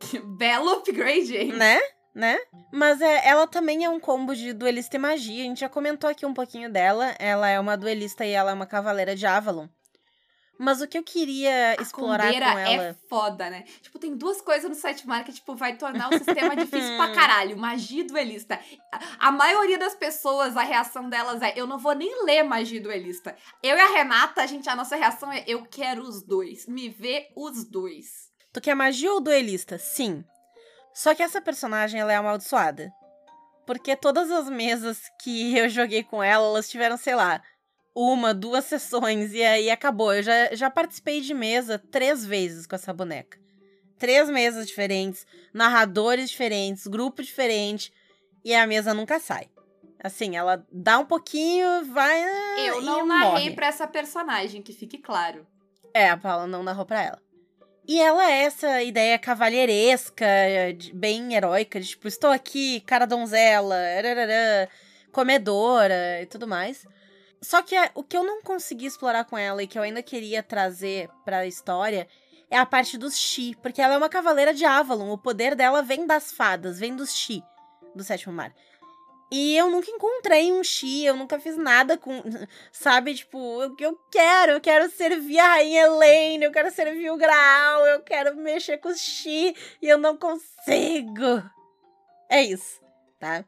Belo 0.36 0.70
upgrade, 0.70 1.36
hein? 1.36 1.52
né? 1.52 1.80
Né? 2.14 2.38
Mas 2.72 3.02
é, 3.02 3.28
ela 3.28 3.46
também 3.46 3.84
é 3.84 3.90
um 3.90 4.00
combo 4.00 4.34
de 4.34 4.54
duelista 4.54 4.96
e 4.96 4.98
magia. 4.98 5.44
A 5.44 5.46
gente 5.48 5.60
já 5.60 5.68
comentou 5.68 6.08
aqui 6.08 6.24
um 6.24 6.32
pouquinho 6.32 6.72
dela. 6.72 7.14
Ela 7.18 7.50
é 7.50 7.60
uma 7.60 7.76
duelista 7.76 8.24
e 8.24 8.30
ela 8.30 8.52
é 8.52 8.54
uma 8.54 8.64
cavaleira 8.64 9.14
de 9.14 9.26
Avalon. 9.26 9.68
Mas 10.58 10.80
o 10.80 10.88
que 10.88 10.96
eu 10.96 11.02
queria 11.02 11.76
A 11.78 11.82
explorar 11.82 12.32
com 12.32 12.58
ela. 12.58 12.84
é 12.84 12.96
foda, 13.08 13.50
né? 13.50 13.64
Tipo, 13.82 13.98
tem 13.98 14.16
duas 14.16 14.40
coisas 14.40 14.68
no 14.68 14.74
site 14.74 15.06
mar 15.06 15.22
que, 15.24 15.32
tipo, 15.32 15.54
vai 15.54 15.76
tornar 15.76 16.08
o 16.08 16.16
sistema 16.16 16.56
difícil 16.56 16.96
pra 16.96 17.12
caralho. 17.12 17.56
Magia 17.58 18.00
e 18.00 18.06
duelista. 18.06 18.58
A, 18.90 19.28
a 19.28 19.30
maioria 19.32 19.78
das 19.78 19.94
pessoas, 19.94 20.56
a 20.56 20.62
reação 20.62 21.10
delas 21.10 21.42
é, 21.42 21.52
eu 21.54 21.66
não 21.66 21.78
vou 21.78 21.94
nem 21.94 22.24
ler 22.24 22.42
magia 22.42 22.78
e 22.78 22.82
duelista. 22.82 23.36
Eu 23.62 23.76
e 23.76 23.80
a 23.80 23.88
Renata, 23.88 24.42
a 24.42 24.46
gente, 24.46 24.68
a 24.68 24.76
nossa 24.76 24.96
reação 24.96 25.30
é, 25.30 25.44
eu 25.46 25.66
quero 25.66 26.02
os 26.02 26.22
dois. 26.22 26.66
Me 26.66 26.88
vê 26.88 27.28
os 27.36 27.68
dois. 27.68 28.25
Tu 28.56 28.60
quer 28.62 28.74
magia 28.74 29.12
ou 29.12 29.20
duelista? 29.20 29.76
Sim. 29.76 30.24
Só 30.94 31.14
que 31.14 31.22
essa 31.22 31.42
personagem 31.42 32.00
ela 32.00 32.10
é 32.10 32.16
amaldiçoada. 32.16 32.90
Porque 33.66 33.94
todas 33.94 34.30
as 34.30 34.48
mesas 34.48 34.98
que 35.20 35.52
eu 35.58 35.68
joguei 35.68 36.02
com 36.02 36.22
ela, 36.22 36.46
elas 36.46 36.66
tiveram, 36.70 36.96
sei 36.96 37.14
lá, 37.14 37.42
uma, 37.94 38.32
duas 38.32 38.64
sessões 38.64 39.34
e 39.34 39.42
aí 39.44 39.68
acabou. 39.68 40.14
Eu 40.14 40.22
já, 40.22 40.54
já 40.54 40.70
participei 40.70 41.20
de 41.20 41.34
mesa 41.34 41.78
três 41.78 42.24
vezes 42.24 42.66
com 42.66 42.74
essa 42.74 42.94
boneca. 42.94 43.38
Três 43.98 44.30
mesas 44.30 44.66
diferentes, 44.66 45.26
narradores 45.52 46.30
diferentes, 46.30 46.86
grupo 46.86 47.22
diferente 47.22 47.92
e 48.42 48.54
a 48.54 48.66
mesa 48.66 48.94
nunca 48.94 49.20
sai. 49.20 49.50
Assim, 50.02 50.34
ela 50.34 50.66
dá 50.72 50.98
um 50.98 51.04
pouquinho, 51.04 51.84
vai. 51.92 52.24
ah, 52.24 52.60
Eu 52.60 52.80
não 52.80 53.04
narrei 53.04 53.30
morre. 53.32 53.54
pra 53.54 53.66
essa 53.66 53.86
personagem, 53.86 54.62
que 54.62 54.72
fique 54.72 54.96
claro. 54.96 55.46
É, 55.92 56.08
a 56.08 56.16
Paula 56.16 56.46
não 56.46 56.62
narrou 56.62 56.86
pra 56.86 57.02
ela. 57.02 57.25
E 57.88 58.00
ela 58.00 58.28
é 58.28 58.42
essa 58.42 58.82
ideia 58.82 59.16
cavalheiresca, 59.16 60.26
bem 60.92 61.34
heróica, 61.34 61.78
de 61.80 61.86
tipo, 61.88 62.08
estou 62.08 62.30
aqui, 62.30 62.80
cara 62.80 63.06
donzela, 63.06 63.76
comedora 65.12 66.20
e 66.20 66.26
tudo 66.26 66.48
mais. 66.48 66.84
Só 67.40 67.62
que 67.62 67.76
o 67.94 68.02
que 68.02 68.16
eu 68.16 68.24
não 68.24 68.42
consegui 68.42 68.86
explorar 68.86 69.24
com 69.24 69.38
ela 69.38 69.62
e 69.62 69.68
que 69.68 69.78
eu 69.78 69.82
ainda 69.82 70.02
queria 70.02 70.42
trazer 70.42 71.08
pra 71.24 71.46
história 71.46 72.08
é 72.50 72.58
a 72.58 72.66
parte 72.66 72.98
dos 72.98 73.16
Shi, 73.16 73.56
porque 73.62 73.80
ela 73.80 73.94
é 73.94 73.98
uma 73.98 74.08
cavaleira 74.08 74.52
de 74.52 74.64
Avalon, 74.64 75.12
o 75.12 75.18
poder 75.18 75.54
dela 75.54 75.80
vem 75.80 76.06
das 76.06 76.32
fadas, 76.32 76.80
vem 76.80 76.96
dos 76.96 77.14
Shi, 77.14 77.42
do 77.94 78.02
Sétimo 78.02 78.34
Mar. 78.34 78.52
E 79.30 79.56
eu 79.56 79.70
nunca 79.70 79.90
encontrei 79.90 80.52
um 80.52 80.62
Shi, 80.62 81.04
eu 81.04 81.16
nunca 81.16 81.40
fiz 81.40 81.56
nada 81.56 81.98
com. 81.98 82.22
Sabe, 82.70 83.14
tipo, 83.14 83.38
o 83.38 83.74
que 83.74 83.84
eu 83.84 83.96
quero? 84.10 84.52
Eu 84.52 84.60
quero 84.60 84.88
servir 84.90 85.38
a 85.38 85.54
Rainha 85.54 85.86
Helene, 85.86 86.44
eu 86.44 86.52
quero 86.52 86.70
servir 86.70 87.10
o 87.10 87.16
Graal, 87.16 87.86
eu 87.86 88.02
quero 88.02 88.36
mexer 88.36 88.78
com 88.78 88.88
os 88.88 89.00
Shi 89.00 89.54
e 89.82 89.88
eu 89.88 89.98
não 89.98 90.16
consigo. 90.16 91.42
É 92.30 92.42
isso, 92.42 92.80
tá? 93.18 93.44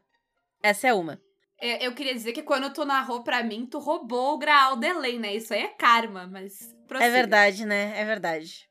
Essa 0.61 0.87
é 0.87 0.93
uma. 0.93 1.19
É, 1.61 1.85
Eu 1.85 1.93
queria 1.93 2.13
dizer 2.13 2.31
que 2.31 2.43
quando 2.43 2.71
tu 2.73 2.85
narrou 2.85 3.23
pra 3.23 3.43
mim, 3.43 3.65
tu 3.65 3.79
roubou 3.79 4.35
o 4.35 4.37
graal 4.37 4.77
da 4.77 4.87
Elaine, 4.87 5.19
né? 5.19 5.35
Isso 5.35 5.53
aí 5.53 5.61
é 5.61 5.67
karma, 5.67 6.25
mas. 6.27 6.71
É 6.71 6.87
prossiga. 6.87 7.11
verdade, 7.11 7.65
né? 7.65 7.93
É 7.95 8.05
verdade. 8.05 8.67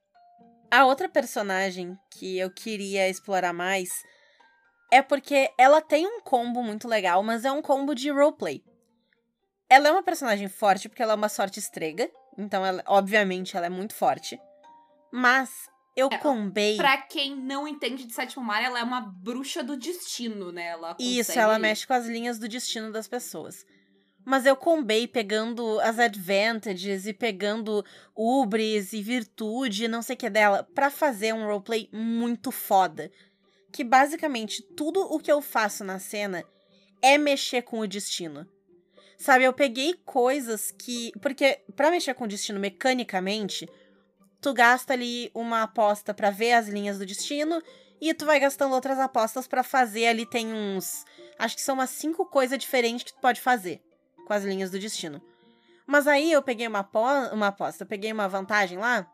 A 0.71 0.85
outra 0.85 1.09
personagem 1.09 1.97
que 2.11 2.38
eu 2.38 2.51
queria 2.51 3.09
explorar 3.09 3.53
mais 3.53 3.90
é 4.90 5.03
porque 5.03 5.51
ela 5.59 5.81
tem 5.81 6.07
um 6.07 6.20
combo 6.20 6.62
muito 6.62 6.87
legal, 6.88 7.22
mas 7.22 7.44
é 7.44 7.53
um 7.53 7.62
combo 7.62 7.94
de 7.94 8.11
roleplay. 8.11 8.62
Ela 9.68 9.88
é 9.88 9.92
uma 9.92 10.03
personagem 10.03 10.48
forte 10.48 10.88
porque 10.88 11.03
ela 11.03 11.12
é 11.12 11.16
uma 11.16 11.29
sorte 11.29 11.59
estrega, 11.59 12.11
então 12.37 12.64
ela, 12.64 12.83
obviamente 12.87 13.57
ela 13.57 13.66
é 13.66 13.70
muito 13.70 13.94
forte. 13.94 14.40
Mas 15.12 15.51
eu 15.96 16.09
É, 16.11 16.18
combei. 16.18 16.77
Pra 16.77 16.96
quem 16.98 17.35
não 17.37 17.66
entende 17.68 18.05
de 18.05 18.12
sétimo 18.12 18.44
mar, 18.44 18.62
ela 18.62 18.79
é 18.79 18.83
uma 18.83 19.01
bruxa 19.01 19.62
do 19.62 19.77
destino, 19.77 20.51
né? 20.53 20.68
Ela 20.68 20.96
Isso, 20.98 21.29
consegue- 21.31 21.38
ela 21.40 21.59
mexe 21.59 21.87
com 21.87 21.92
as 21.92 22.07
linhas 22.07 22.38
do 22.38 22.48
destino 22.48 22.90
das 22.92 23.09
pessoas. 23.09 23.66
Mas 24.24 24.44
eu 24.44 24.55
combei 24.57 25.09
pegando 25.09 25.81
as 25.81 25.98
advantages 25.98 27.07
e 27.07 27.14
pegando 27.14 27.83
ubres 28.14 28.92
e 28.92 29.03
virtude 29.03 29.85
e 29.85 29.88
não 29.88 30.03
sei 30.03 30.14
o 30.14 30.18
que 30.18 30.29
dela 30.29 30.62
pra 30.74 30.90
fazer 30.90 31.33
um 31.35 31.46
roleplay 31.46 31.88
muito 31.92 32.51
foda. 32.51 33.11
Que 33.72 33.85
basicamente 33.85 34.62
tudo 34.62 35.00
o 35.00 35.18
que 35.18 35.31
eu 35.31 35.42
faço 35.42 35.85
na 35.85 35.98
cena 35.98 36.44
é 37.02 37.18
mexer 37.18 37.62
com 37.62 37.81
o 37.81 37.87
destino. 37.87 38.46
Sabe, 39.18 39.44
eu 39.44 39.52
peguei 39.52 39.94
coisas 40.04 40.70
que. 40.70 41.12
Porque 41.20 41.61
pra 41.74 41.90
mexer 41.90 42.14
com 42.14 42.24
o 42.24 42.28
destino 42.28 42.61
mecanicamente, 42.61 43.68
tu 44.40 44.54
gasta 44.54 44.92
ali 44.92 45.31
uma 45.35 45.64
aposta 45.64 46.14
pra 46.14 46.31
ver 46.31 46.52
as 46.52 46.68
linhas 46.68 46.98
do 46.98 47.07
destino 47.07 47.61
e 48.00 48.14
tu 48.14 48.24
vai 48.24 48.38
gastando 48.38 48.74
outras 48.74 48.98
apostas 48.98 49.48
pra 49.48 49.62
fazer 49.62 50.07
ali. 50.07 50.24
Tem 50.24 50.52
uns. 50.52 51.04
Acho 51.38 51.57
que 51.57 51.62
são 51.62 51.74
umas 51.74 51.90
cinco 51.90 52.26
coisas 52.26 52.59
diferentes 52.59 53.04
que 53.04 53.12
tu 53.12 53.20
pode 53.20 53.40
fazer 53.40 53.83
com 54.26 54.33
as 54.33 54.44
linhas 54.44 54.70
do 54.70 54.78
destino. 54.78 55.20
Mas 55.87 56.07
aí 56.07 56.31
eu 56.31 56.42
peguei 56.42 56.66
uma, 56.66 56.88
uma 57.33 57.48
aposta, 57.48 57.83
eu 57.83 57.88
peguei 57.88 58.12
uma 58.12 58.28
vantagem 58.28 58.78
lá 58.78 59.11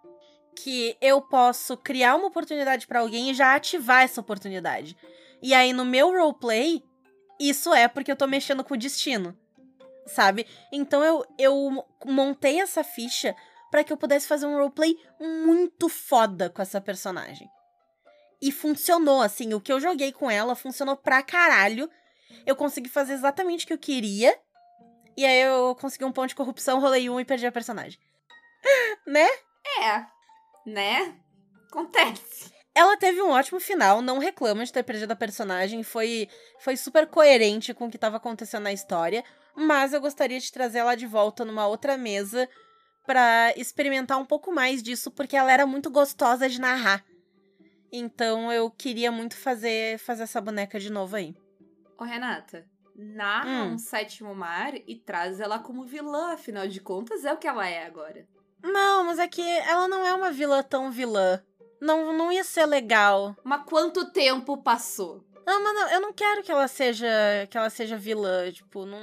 que 0.54 0.96
eu 1.00 1.20
posso 1.20 1.76
criar 1.76 2.16
uma 2.16 2.26
oportunidade 2.26 2.86
pra 2.86 3.00
alguém 3.00 3.30
e 3.30 3.34
já 3.34 3.54
ativar 3.54 4.02
essa 4.02 4.20
oportunidade. 4.20 4.96
E 5.42 5.52
aí 5.52 5.72
no 5.72 5.84
meu 5.84 6.10
roleplay, 6.10 6.82
isso 7.38 7.72
é 7.74 7.88
porque 7.88 8.10
eu 8.10 8.16
tô 8.16 8.26
mexendo 8.26 8.64
com 8.64 8.74
o 8.74 8.78
destino. 8.78 9.36
Sabe? 10.06 10.46
Então 10.72 11.02
eu, 11.02 11.24
eu 11.38 11.84
montei 12.04 12.60
essa 12.60 12.84
ficha 12.84 13.34
pra 13.70 13.82
que 13.82 13.92
eu 13.92 13.96
pudesse 13.96 14.28
fazer 14.28 14.46
um 14.46 14.56
roleplay 14.56 14.96
muito 15.20 15.88
foda 15.88 16.48
com 16.48 16.62
essa 16.62 16.80
personagem. 16.80 17.48
E 18.40 18.52
funcionou, 18.52 19.22
assim, 19.22 19.54
o 19.54 19.60
que 19.60 19.72
eu 19.72 19.80
joguei 19.80 20.12
com 20.12 20.30
ela 20.30 20.54
funcionou 20.54 20.96
pra 20.96 21.22
caralho. 21.22 21.90
Eu 22.44 22.54
consegui 22.54 22.88
fazer 22.88 23.14
exatamente 23.14 23.64
o 23.64 23.68
que 23.68 23.72
eu 23.72 23.78
queria. 23.78 24.38
E 25.16 25.24
aí 25.24 25.40
eu 25.42 25.74
consegui 25.80 26.04
um 26.04 26.12
ponto 26.12 26.28
de 26.28 26.34
corrupção, 26.34 26.80
rolei 26.80 27.08
um 27.08 27.18
e 27.18 27.24
perdi 27.24 27.46
a 27.46 27.52
personagem. 27.52 27.98
né? 29.06 29.26
É, 29.80 30.06
né? 30.66 31.16
Acontece. 31.70 32.52
Ela 32.74 32.96
teve 32.96 33.22
um 33.22 33.30
ótimo 33.30 33.60
final, 33.60 34.02
não 34.02 34.18
reclama 34.18 34.64
de 34.64 34.72
ter 34.72 34.82
perdido 34.82 35.12
a 35.12 35.16
personagem, 35.16 35.82
foi, 35.84 36.28
foi 36.58 36.76
super 36.76 37.06
coerente 37.06 37.72
com 37.72 37.86
o 37.86 37.90
que 37.90 37.96
estava 37.96 38.16
acontecendo 38.16 38.64
na 38.64 38.72
história, 38.72 39.22
mas 39.54 39.92
eu 39.92 40.00
gostaria 40.00 40.40
de 40.40 40.52
trazer 40.52 40.78
ela 40.78 40.96
de 40.96 41.06
volta 41.06 41.44
numa 41.44 41.68
outra 41.68 41.96
mesa 41.96 42.48
pra 43.06 43.52
experimentar 43.56 44.18
um 44.18 44.24
pouco 44.24 44.52
mais 44.52 44.82
disso, 44.82 45.10
porque 45.10 45.36
ela 45.36 45.52
era 45.52 45.66
muito 45.66 45.88
gostosa 45.88 46.48
de 46.48 46.60
narrar. 46.60 47.04
Então 47.92 48.52
eu 48.52 48.68
queria 48.70 49.12
muito 49.12 49.36
fazer, 49.36 49.98
fazer 49.98 50.24
essa 50.24 50.40
boneca 50.40 50.80
de 50.80 50.90
novo 50.90 51.14
aí. 51.14 51.32
Ô, 51.96 52.02
Renata, 52.02 52.66
narra 52.96 53.64
Hum. 53.64 53.74
um 53.74 53.78
sétimo 53.78 54.34
mar 54.34 54.74
e 54.74 54.96
traz 54.96 55.38
ela 55.38 55.60
como 55.60 55.84
vilã, 55.84 56.32
afinal 56.32 56.66
de 56.66 56.80
contas, 56.80 57.24
é 57.24 57.32
o 57.32 57.36
que 57.36 57.46
ela 57.46 57.68
é 57.68 57.86
agora. 57.86 58.26
Não, 58.64 59.04
mas 59.04 59.18
é 59.18 59.28
que 59.28 59.42
ela 59.42 59.86
não 59.86 60.04
é 60.04 60.14
uma 60.14 60.32
vilã 60.32 60.62
tão 60.62 60.90
vilã. 60.90 61.40
Não, 61.80 62.12
não 62.16 62.32
ia 62.32 62.42
ser 62.42 62.64
legal. 62.64 63.36
Mas 63.44 63.62
quanto 63.66 64.10
tempo 64.10 64.56
passou? 64.56 65.22
Não, 65.46 65.62
mas 65.62 65.74
não, 65.74 65.90
eu 65.90 66.00
não 66.00 66.12
quero 66.14 66.42
que 66.42 66.50
ela 66.50 66.66
seja 66.66 67.06
que 67.50 67.58
ela 67.58 67.68
seja 67.68 67.98
vilã, 67.98 68.50
tipo, 68.50 68.86
não. 68.86 68.98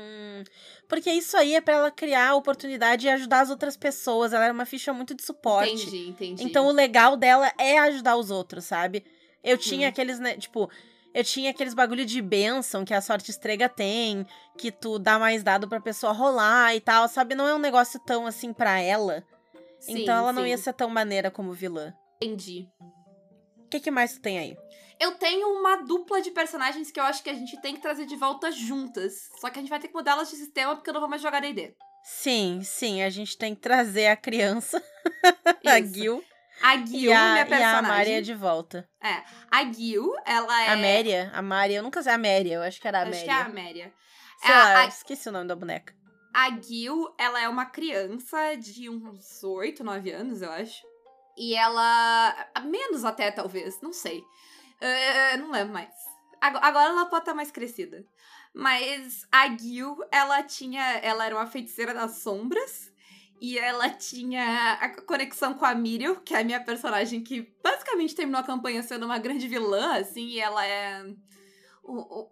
Porque 0.89 1.11
isso 1.11 1.37
aí 1.37 1.53
é 1.53 1.61
pra 1.61 1.75
ela 1.75 1.91
criar 1.91 2.33
oportunidade 2.33 3.05
e 3.05 3.09
ajudar 3.11 3.41
as 3.41 3.51
outras 3.51 3.77
pessoas. 3.77 4.33
Ela 4.33 4.47
é 4.47 4.51
uma 4.51 4.65
ficha 4.65 4.91
muito 4.91 5.13
de 5.13 5.23
suporte. 5.23 5.73
Entendi, 5.73 6.09
entendi. 6.09 6.43
Então 6.43 6.65
o 6.65 6.71
legal 6.71 7.15
dela 7.15 7.51
é 7.59 7.77
ajudar 7.77 8.15
os 8.15 8.31
outros, 8.31 8.65
sabe? 8.65 9.05
Eu 9.43 9.57
tinha 9.57 9.85
Hum. 9.85 9.89
aqueles, 9.89 10.19
né, 10.19 10.35
tipo, 10.35 10.67
eu 11.13 11.23
tinha 11.23 11.51
aqueles 11.51 11.75
bagulho 11.75 12.05
de 12.05 12.19
bênção 12.19 12.83
que 12.83 12.93
a 12.95 13.01
sorte 13.01 13.29
estrega 13.29 13.69
tem, 13.69 14.25
que 14.57 14.71
tu 14.71 14.97
dá 14.97 15.19
mais 15.19 15.43
dado 15.43 15.67
pra 15.69 15.79
pessoa 15.79 16.11
rolar 16.11 16.75
e 16.75 16.81
tal, 16.81 17.07
sabe? 17.07 17.35
Não 17.35 17.47
é 17.47 17.53
um 17.53 17.59
negócio 17.59 17.99
tão 17.99 18.25
assim 18.25 18.51
pra 18.51 18.79
ela. 18.79 19.23
Sim, 19.81 20.03
então 20.03 20.15
ela 20.17 20.31
não 20.33 20.43
sim. 20.43 20.49
ia 20.49 20.57
ser 20.57 20.73
tão 20.73 20.89
maneira 20.89 21.29
como 21.31 21.51
vilã. 21.53 21.93
Entendi. 22.21 22.69
O 23.57 23.67
que, 23.69 23.79
que 23.79 23.91
mais 23.91 24.13
tu 24.13 24.21
tem 24.21 24.37
aí? 24.39 24.55
Eu 24.99 25.15
tenho 25.15 25.47
uma 25.59 25.77
dupla 25.77 26.21
de 26.21 26.29
personagens 26.31 26.91
que 26.91 26.99
eu 26.99 27.03
acho 27.03 27.23
que 27.23 27.29
a 27.29 27.33
gente 27.33 27.59
tem 27.61 27.73
que 27.75 27.81
trazer 27.81 28.05
de 28.05 28.15
volta 28.15 28.51
juntas. 28.51 29.13
Só 29.39 29.49
que 29.49 29.57
a 29.57 29.61
gente 29.61 29.69
vai 29.71 29.79
ter 29.79 29.87
que 29.87 29.93
mudar 29.95 30.11
elas 30.11 30.29
de 30.29 30.35
sistema 30.35 30.75
porque 30.75 30.89
eu 30.89 30.93
não 30.93 31.01
vou 31.01 31.09
mais 31.09 31.21
jogar 31.21 31.39
D&D. 31.41 31.73
Sim, 32.03 32.61
sim, 32.63 33.01
a 33.01 33.09
gente 33.09 33.37
tem 33.37 33.55
que 33.55 33.61
trazer 33.61 34.07
a 34.07 34.15
criança, 34.17 34.81
a. 35.65 35.81
Gil, 35.81 36.23
A 36.61 36.75
e 36.75 36.85
Gil, 36.87 37.13
a, 37.13 37.15
minha 37.15 37.37
e 37.37 37.41
a 37.41 37.45
personagem. 37.47 37.81
Maria 37.87 38.21
de 38.21 38.33
volta. 38.33 38.87
A 39.51 39.71
Gil, 39.71 40.11
ela 40.25 40.63
é... 40.63 40.67
A 40.69 40.75
Méria, 40.77 41.31
a 41.33 41.41
Maria, 41.41 41.77
eu 41.77 41.83
nunca 41.83 42.01
sei 42.03 42.11
a 42.13 42.17
Méria, 42.17 42.55
eu 42.55 42.61
acho 42.61 42.79
que 42.81 42.87
era 42.87 42.99
a 42.99 43.01
Acho 43.03 43.11
Méria. 43.11 43.25
que 43.25 43.29
é 43.29 43.33
a 43.33 43.45
Amélia. 43.45 43.93
Sei 44.39 44.51
É, 44.51 44.53
lá, 44.57 44.79
a- 44.81 44.85
esqueci 44.87 45.29
o 45.29 45.31
nome 45.31 45.47
da 45.47 45.55
boneca. 45.55 45.93
A 46.33 46.49
Gil, 46.61 47.13
ela 47.17 47.41
é 47.41 47.47
uma 47.49 47.65
criança 47.65 48.55
de 48.55 48.89
uns 48.89 49.43
8, 49.43 49.83
9 49.83 50.11
anos, 50.11 50.41
eu 50.41 50.51
acho. 50.51 50.81
E 51.37 51.55
ela. 51.55 52.33
Menos 52.65 53.03
até, 53.05 53.31
talvez, 53.31 53.79
não 53.81 53.91
sei. 53.93 54.23
Eh, 54.79 55.37
não 55.37 55.51
lembro 55.51 55.73
mais. 55.73 55.93
Ago- 56.39 56.59
Agora 56.61 56.89
ela 56.89 57.05
pode 57.05 57.21
estar 57.23 57.33
mais 57.33 57.51
crescida. 57.51 58.05
Mas 58.53 59.25
a 59.31 59.47
Gil, 59.57 59.97
ela 60.11 60.41
tinha. 60.43 60.81
Ela 60.99 61.25
era 61.25 61.35
uma 61.35 61.47
feiticeira 61.47 61.93
das 61.93 62.17
sombras. 62.17 62.91
E 63.39 63.57
ela 63.57 63.89
tinha 63.89 64.73
a 64.73 65.01
conexão 65.01 65.55
com 65.55 65.65
a 65.65 65.73
Miriam, 65.73 66.13
que 66.15 66.33
é 66.35 66.41
a 66.41 66.43
minha 66.43 66.63
personagem 66.63 67.23
que 67.23 67.51
basicamente 67.63 68.13
terminou 68.15 68.39
a 68.39 68.43
campanha 68.45 68.83
sendo 68.83 69.05
uma 69.07 69.17
grande 69.17 69.47
vilã, 69.47 69.97
assim, 69.99 70.27
e 70.27 70.39
ela 70.39 70.63
é. 70.63 71.03
o- 71.83 72.29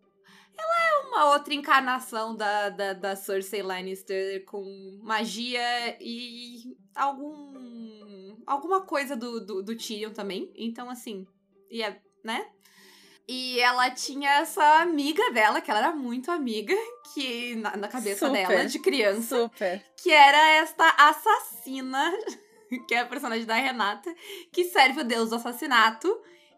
ela 0.60 0.88
é 0.88 1.08
uma 1.08 1.32
outra 1.32 1.54
encarnação 1.54 2.36
da, 2.36 2.70
da, 2.70 2.94
da 2.94 3.16
Cersei 3.16 3.62
Lannister 3.62 4.44
com 4.46 5.00
magia 5.02 5.98
e 6.00 6.78
algum. 6.96 8.36
alguma 8.46 8.82
coisa 8.82 9.16
do, 9.16 9.44
do, 9.46 9.64
do 9.64 9.76
Tyrion 9.76 10.12
também. 10.12 10.52
Então, 10.56 10.90
assim, 10.90 11.26
e 11.70 11.82
é, 11.82 12.00
né? 12.24 12.48
E 13.32 13.60
ela 13.60 13.92
tinha 13.92 14.40
essa 14.40 14.82
amiga 14.82 15.32
dela, 15.32 15.62
que 15.62 15.70
ela 15.70 15.82
era 15.82 15.92
muito 15.96 16.32
amiga, 16.32 16.74
que 17.14 17.54
na, 17.58 17.78
na 17.78 17.88
cabeça 17.88 18.26
Super. 18.26 18.48
dela, 18.48 18.66
de 18.66 18.80
criança, 18.80 19.44
Super. 19.44 19.86
que 19.96 20.12
era 20.12 20.50
esta 20.54 20.90
assassina, 20.98 22.12
que 22.88 22.96
é 22.96 23.02
a 23.02 23.06
personagem 23.06 23.46
da 23.46 23.54
Renata, 23.54 24.12
que 24.52 24.66
serve 24.66 25.02
o 25.02 25.04
deus 25.04 25.30
do 25.30 25.36
assassinato, 25.36 26.10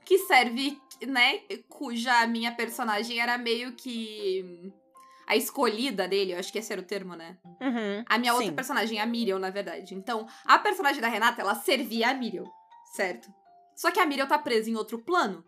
que 0.06 0.18
serve, 0.20 0.80
né, 1.08 1.40
cuja 1.70 2.26
minha 2.28 2.52
personagem 2.54 3.20
era 3.20 3.38
meio 3.38 3.74
que 3.74 4.72
a 5.28 5.36
escolhida 5.36 6.08
dele, 6.08 6.34
eu 6.34 6.40
acho 6.40 6.52
que 6.52 6.60
esse 6.60 6.74
era 6.74 6.82
o 6.82 6.86
termo, 6.86 7.16
né? 7.16 7.38
Uhum, 7.62 8.04
A 8.10 8.18
minha 8.18 8.34
outra 8.34 8.50
sim. 8.50 8.56
personagem, 8.56 9.00
a 9.00 9.06
Miriam, 9.06 9.40
na 9.40 9.50
verdade. 9.50 9.96
Então, 9.96 10.28
a 10.46 10.60
personagem 10.60 11.00
da 11.02 11.08
Renata, 11.08 11.42
ela 11.42 11.56
servia 11.56 12.10
a 12.10 12.14
Miriam, 12.14 12.44
certo? 12.94 13.30
Só 13.76 13.92
que 13.92 14.00
a 14.00 14.06
Miriam 14.06 14.28
tá 14.28 14.38
presa 14.38 14.70
em 14.70 14.76
outro 14.76 15.00
plano. 15.00 15.44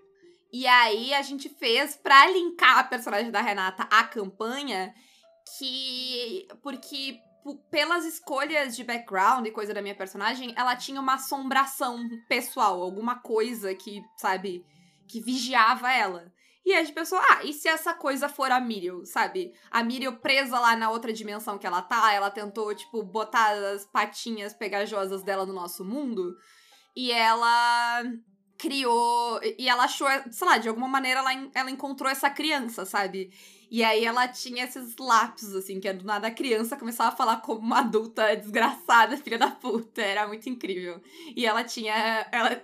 E 0.54 0.66
aí 0.68 1.14
a 1.14 1.22
gente 1.22 1.50
fez 1.50 1.96
pra 1.96 2.28
linkar 2.30 2.80
a 2.80 2.84
personagem 2.84 3.30
da 3.32 3.42
Renata 3.42 3.84
à 3.92 4.04
campanha 4.04 4.94
que. 5.58 6.48
Porque 6.62 7.20
pelas 7.70 8.06
escolhas 8.06 8.76
de 8.76 8.84
background 8.84 9.46
e 9.46 9.52
coisa 9.52 9.74
da 9.74 9.82
minha 9.82 9.96
personagem, 9.96 10.54
ela 10.56 10.76
tinha 10.76 11.00
uma 11.00 11.16
assombração 11.16 12.00
pessoal, 12.28 12.82
alguma 12.82 13.20
coisa 13.20 13.74
que, 13.76 14.02
sabe, 14.18 14.66
que 15.08 15.20
vigiava 15.20 15.92
ela. 15.92 16.32
E 16.66 16.72
aí 16.72 16.80
a 16.80 16.84
gente 16.84 16.96
pensou, 16.96 17.20
ah, 17.20 17.44
e 17.44 17.52
se 17.52 17.68
essa 17.68 17.94
coisa 17.94 18.30
for 18.30 18.50
a 18.50 18.60
Miriam, 18.60 19.04
sabe? 19.06 19.54
A 19.70 19.84
Miriam 19.84 20.16
presa 20.16 20.58
lá 20.60 20.76
na 20.78 20.90
outra 20.90 21.12
dimensão 21.12 21.58
que 21.58 21.68
ela 21.68 21.82
tá, 21.82 22.14
ela 22.14 22.32
tentou, 22.32 22.74
tipo, 22.74 23.04
botar 23.04 23.52
as 23.52 23.86
patinhas 23.86 24.54
pegajosas 24.54 25.24
dela 25.24 25.46
no 25.46 25.52
nosso 25.54 25.84
mundo. 25.84 26.38
E 26.96 27.12
ela 27.12 28.04
criou. 28.58 29.42
E 29.58 29.68
ela 29.68 29.84
achou, 29.84 30.08
sei 30.32 30.48
lá, 30.48 30.58
de 30.58 30.70
alguma 30.70 30.88
maneira 30.88 31.20
ela, 31.20 31.50
ela 31.54 31.70
encontrou 31.70 32.10
essa 32.10 32.30
criança, 32.30 32.86
sabe? 32.86 33.30
E 33.74 33.84
aí 33.84 34.06
ela 34.06 34.28
tinha 34.28 34.66
esses 34.66 34.96
lapsos, 35.00 35.56
assim, 35.56 35.80
que 35.80 35.92
do 35.92 36.06
nada 36.06 36.28
a 36.28 36.32
criança 36.32 36.78
começava 36.78 37.10
a 37.10 37.18
falar 37.18 37.38
como 37.38 37.58
uma 37.58 37.80
adulta 37.80 38.36
desgraçada, 38.36 39.18
filha 39.18 39.40
da 39.40 39.50
puta. 39.50 40.00
Era 40.00 40.28
muito 40.28 40.48
incrível. 40.48 41.02
E 41.36 41.44
ela 41.44 41.64
tinha. 41.64 42.28
Ela, 42.32 42.62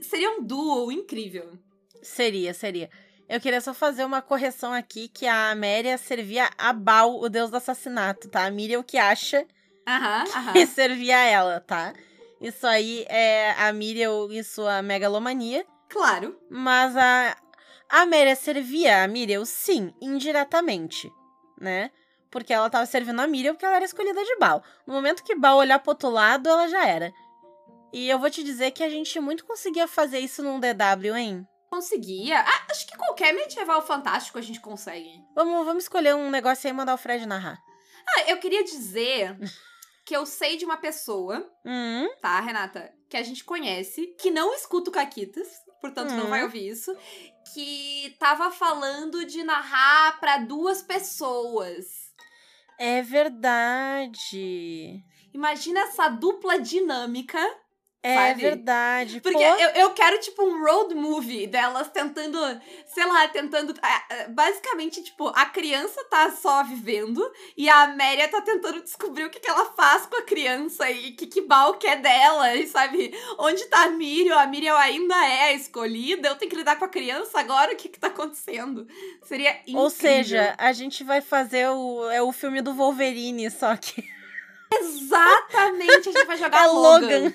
seria 0.00 0.30
um 0.30 0.42
duo 0.42 0.90
incrível. 0.90 1.58
Seria, 2.02 2.54
seria. 2.54 2.88
Eu 3.28 3.38
queria 3.38 3.60
só 3.60 3.74
fazer 3.74 4.02
uma 4.02 4.22
correção 4.22 4.72
aqui, 4.72 5.08
que 5.08 5.26
a 5.26 5.50
Améria 5.50 5.98
servia 5.98 6.48
a 6.56 6.72
Baal, 6.72 7.20
o 7.20 7.28
deus 7.28 7.50
do 7.50 7.58
assassinato, 7.58 8.30
tá? 8.30 8.46
A 8.46 8.50
Miriam 8.50 8.82
que 8.82 8.96
acha 8.96 9.46
Aham, 9.86 10.24
aham. 10.34 10.52
que 10.54 10.64
servia 10.72 11.18
a 11.18 11.24
ela, 11.24 11.60
tá? 11.60 11.92
Isso 12.40 12.66
aí 12.66 13.04
é 13.10 13.52
a 13.58 13.70
Miriam 13.74 14.28
e 14.30 14.42
sua 14.42 14.80
megalomania. 14.80 15.66
Claro. 15.90 16.34
Mas 16.48 16.96
a, 16.96 17.36
a 17.90 18.02
Améria 18.02 18.36
servia 18.36 19.02
a 19.02 19.08
Miriam, 19.08 19.44
sim, 19.44 19.92
indiretamente, 20.00 21.12
né? 21.60 21.90
Porque 22.30 22.52
ela 22.52 22.70
tava 22.70 22.86
servindo 22.86 23.20
a 23.20 23.26
Miriam 23.26 23.52
porque 23.54 23.66
ela 23.66 23.76
era 23.76 23.84
escolhida 23.84 24.22
de 24.24 24.36
Baal. 24.36 24.62
No 24.86 24.94
momento 24.94 25.24
que 25.24 25.34
Baal 25.34 25.58
olhar 25.58 25.80
pro 25.80 25.90
outro 25.90 26.08
lado, 26.08 26.48
ela 26.48 26.68
já 26.68 26.86
era. 26.86 27.12
E 27.92 28.08
eu 28.08 28.20
vou 28.20 28.30
te 28.30 28.44
dizer 28.44 28.70
que 28.70 28.84
a 28.84 28.88
gente 28.88 29.18
muito 29.18 29.44
conseguia 29.44 29.88
fazer 29.88 30.20
isso 30.20 30.40
num 30.42 30.60
DW, 30.60 31.16
hein? 31.16 31.46
Conseguia. 31.68 32.40
Ah, 32.40 32.66
acho 32.70 32.86
que 32.86 32.96
qualquer 32.96 33.32
medieval 33.32 33.82
fantástico 33.82 34.38
a 34.38 34.42
gente 34.42 34.60
consegue. 34.60 35.10
Vamos, 35.34 35.66
vamos 35.66 35.84
escolher 35.84 36.14
um 36.14 36.30
negócio 36.30 36.68
aí 36.68 36.72
e 36.72 36.76
mandar 36.76 36.94
o 36.94 36.98
Fred 36.98 37.26
narrar. 37.26 37.60
Ah, 38.08 38.30
eu 38.30 38.38
queria 38.38 38.62
dizer 38.62 39.36
que 40.06 40.16
eu 40.16 40.24
sei 40.24 40.56
de 40.56 40.64
uma 40.64 40.76
pessoa, 40.76 41.44
Hum, 41.64 42.08
tá, 42.20 42.38
Renata? 42.40 42.92
Que 43.08 43.16
a 43.16 43.22
gente 43.24 43.42
conhece, 43.42 44.06
que 44.18 44.30
não 44.30 44.54
escuta 44.54 44.90
o 44.90 44.92
Caquitas, 44.92 45.48
portanto 45.80 46.10
não 46.10 46.26
Hum. 46.26 46.30
vai 46.30 46.42
ouvir 46.44 46.68
isso, 46.68 46.94
que 47.54 48.14
tava 48.18 48.50
falando 48.50 49.24
de 49.24 49.42
narrar 49.42 50.20
pra 50.20 50.38
duas 50.38 50.82
pessoas. 50.82 52.10
é 52.78 53.02
verdade. 53.02 55.02
Imagina 55.32 55.80
essa 55.80 56.08
dupla 56.08 56.58
dinâmica. 56.58 57.38
É 58.02 58.14
Sabe? 58.14 58.40
verdade. 58.40 59.20
Porque 59.20 59.36
Pô, 59.36 59.44
eu, 59.44 59.68
eu 59.70 59.90
quero, 59.92 60.18
tipo, 60.20 60.42
um 60.42 60.64
road 60.64 60.94
movie 60.94 61.46
delas 61.46 61.90
tentando, 61.90 62.38
sei 62.86 63.04
lá, 63.04 63.28
tentando. 63.28 63.74
ah, 63.82 64.04
ah, 64.08 64.28
Basicamente, 64.30 65.02
tipo, 65.02 65.28
a 65.28 65.44
criança 65.44 66.02
tá 66.04 66.30
só 66.30 66.64
vivendo 66.64 67.22
e 67.54 67.68
a 67.68 67.82
Amélia 67.82 68.26
tá 68.28 68.40
tentando 68.40 68.82
descobrir 68.82 69.24
o 69.24 69.30
que, 69.30 69.38
que 69.38 69.50
ela 69.50 69.66
faz 69.66 70.06
com 70.06 70.16
a 70.16 70.22
criança 70.22 70.90
e 70.90 71.12
que, 71.12 71.26
que 71.26 71.42
bal 71.42 71.74
que 71.74 71.86
é 71.86 71.96
dela, 71.96 72.54
e 72.54 72.66
sabe? 72.66 73.14
Onde 73.38 73.66
tá 73.66 73.82
a 73.82 73.90
Miriam? 73.90 74.38
A 74.38 74.46
Miriam 74.46 74.76
ainda 74.76 75.14
é 75.26 75.48
a 75.48 75.52
escolhida, 75.52 76.28
eu 76.28 76.36
tenho 76.36 76.50
que 76.50 76.56
lidar 76.56 76.76
com 76.76 76.86
a 76.86 76.88
criança 76.88 77.38
agora, 77.38 77.74
o 77.74 77.76
que 77.76 77.90
que 77.90 78.00
tá 78.00 78.06
acontecendo? 78.06 78.88
Seria 79.24 79.52
incrível. 79.60 79.82
Ou 79.82 79.90
seja, 79.90 80.54
a 80.56 80.72
gente 80.72 81.04
vai 81.04 81.20
fazer 81.20 81.68
o, 81.68 82.08
é 82.10 82.22
o 82.22 82.32
filme 82.32 82.62
do 82.62 82.72
Wolverine, 82.72 83.50
só 83.50 83.76
que 83.76 84.08
Exatamente, 84.72 86.08
a 86.08 86.12
gente 86.12 86.24
vai 86.24 86.36
jogar 86.38 86.64
é 86.64 86.66
Logan. 86.66 87.00
Logan. 87.00 87.34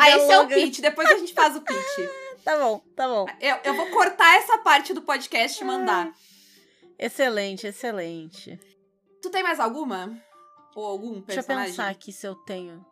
Ah, 0.00 0.10
esse 0.10 0.30
é 0.32 0.38
o 0.40 0.48
pitch, 0.48 0.80
depois 0.80 1.08
a 1.10 1.18
gente 1.18 1.32
faz 1.34 1.56
o 1.56 1.60
pitch. 1.60 1.76
Tá 2.44 2.58
bom, 2.58 2.78
tá 2.94 3.08
bom. 3.08 3.24
Eu, 3.40 3.56
eu 3.64 3.74
vou 3.74 3.86
cortar 3.90 4.36
essa 4.36 4.58
parte 4.58 4.92
do 4.92 5.00
podcast 5.00 5.62
e 5.62 5.66
mandar. 5.66 6.12
Excelente, 6.98 7.66
excelente. 7.66 8.60
Tu 9.22 9.30
tem 9.30 9.42
mais 9.42 9.58
alguma? 9.58 10.14
Ou 10.76 10.84
algum 10.84 11.12
Deixa 11.22 11.22
eu 11.22 11.26
personagem? 11.36 11.70
pensar 11.70 11.88
aqui 11.88 12.12
se 12.12 12.26
eu 12.26 12.34
tenho. 12.34 12.84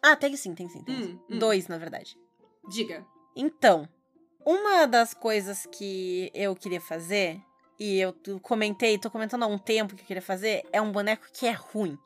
Ah, 0.00 0.14
tem 0.14 0.36
sim, 0.36 0.54
tem 0.54 0.68
sim, 0.68 0.84
tem 0.84 0.94
Hum, 0.94 1.02
sim. 1.02 1.20
hum. 1.28 1.38
Dois, 1.40 1.66
na 1.66 1.76
verdade. 1.76 2.16
Diga. 2.68 3.04
Então, 3.34 3.88
uma 4.46 4.86
das 4.86 5.12
coisas 5.12 5.66
que 5.66 6.30
eu 6.32 6.54
queria 6.54 6.80
fazer, 6.80 7.40
e 7.80 7.98
eu 7.98 8.12
tu- 8.12 8.38
comentei, 8.38 8.96
tô 8.96 9.10
comentando 9.10 9.42
há 9.42 9.46
um 9.48 9.58
tempo 9.58 9.96
que 9.96 10.02
eu 10.02 10.06
queria 10.06 10.22
fazer, 10.22 10.62
é 10.72 10.80
um 10.80 10.92
boneco 10.92 11.26
que 11.32 11.46
é 11.48 11.52
ruim, 11.52 11.98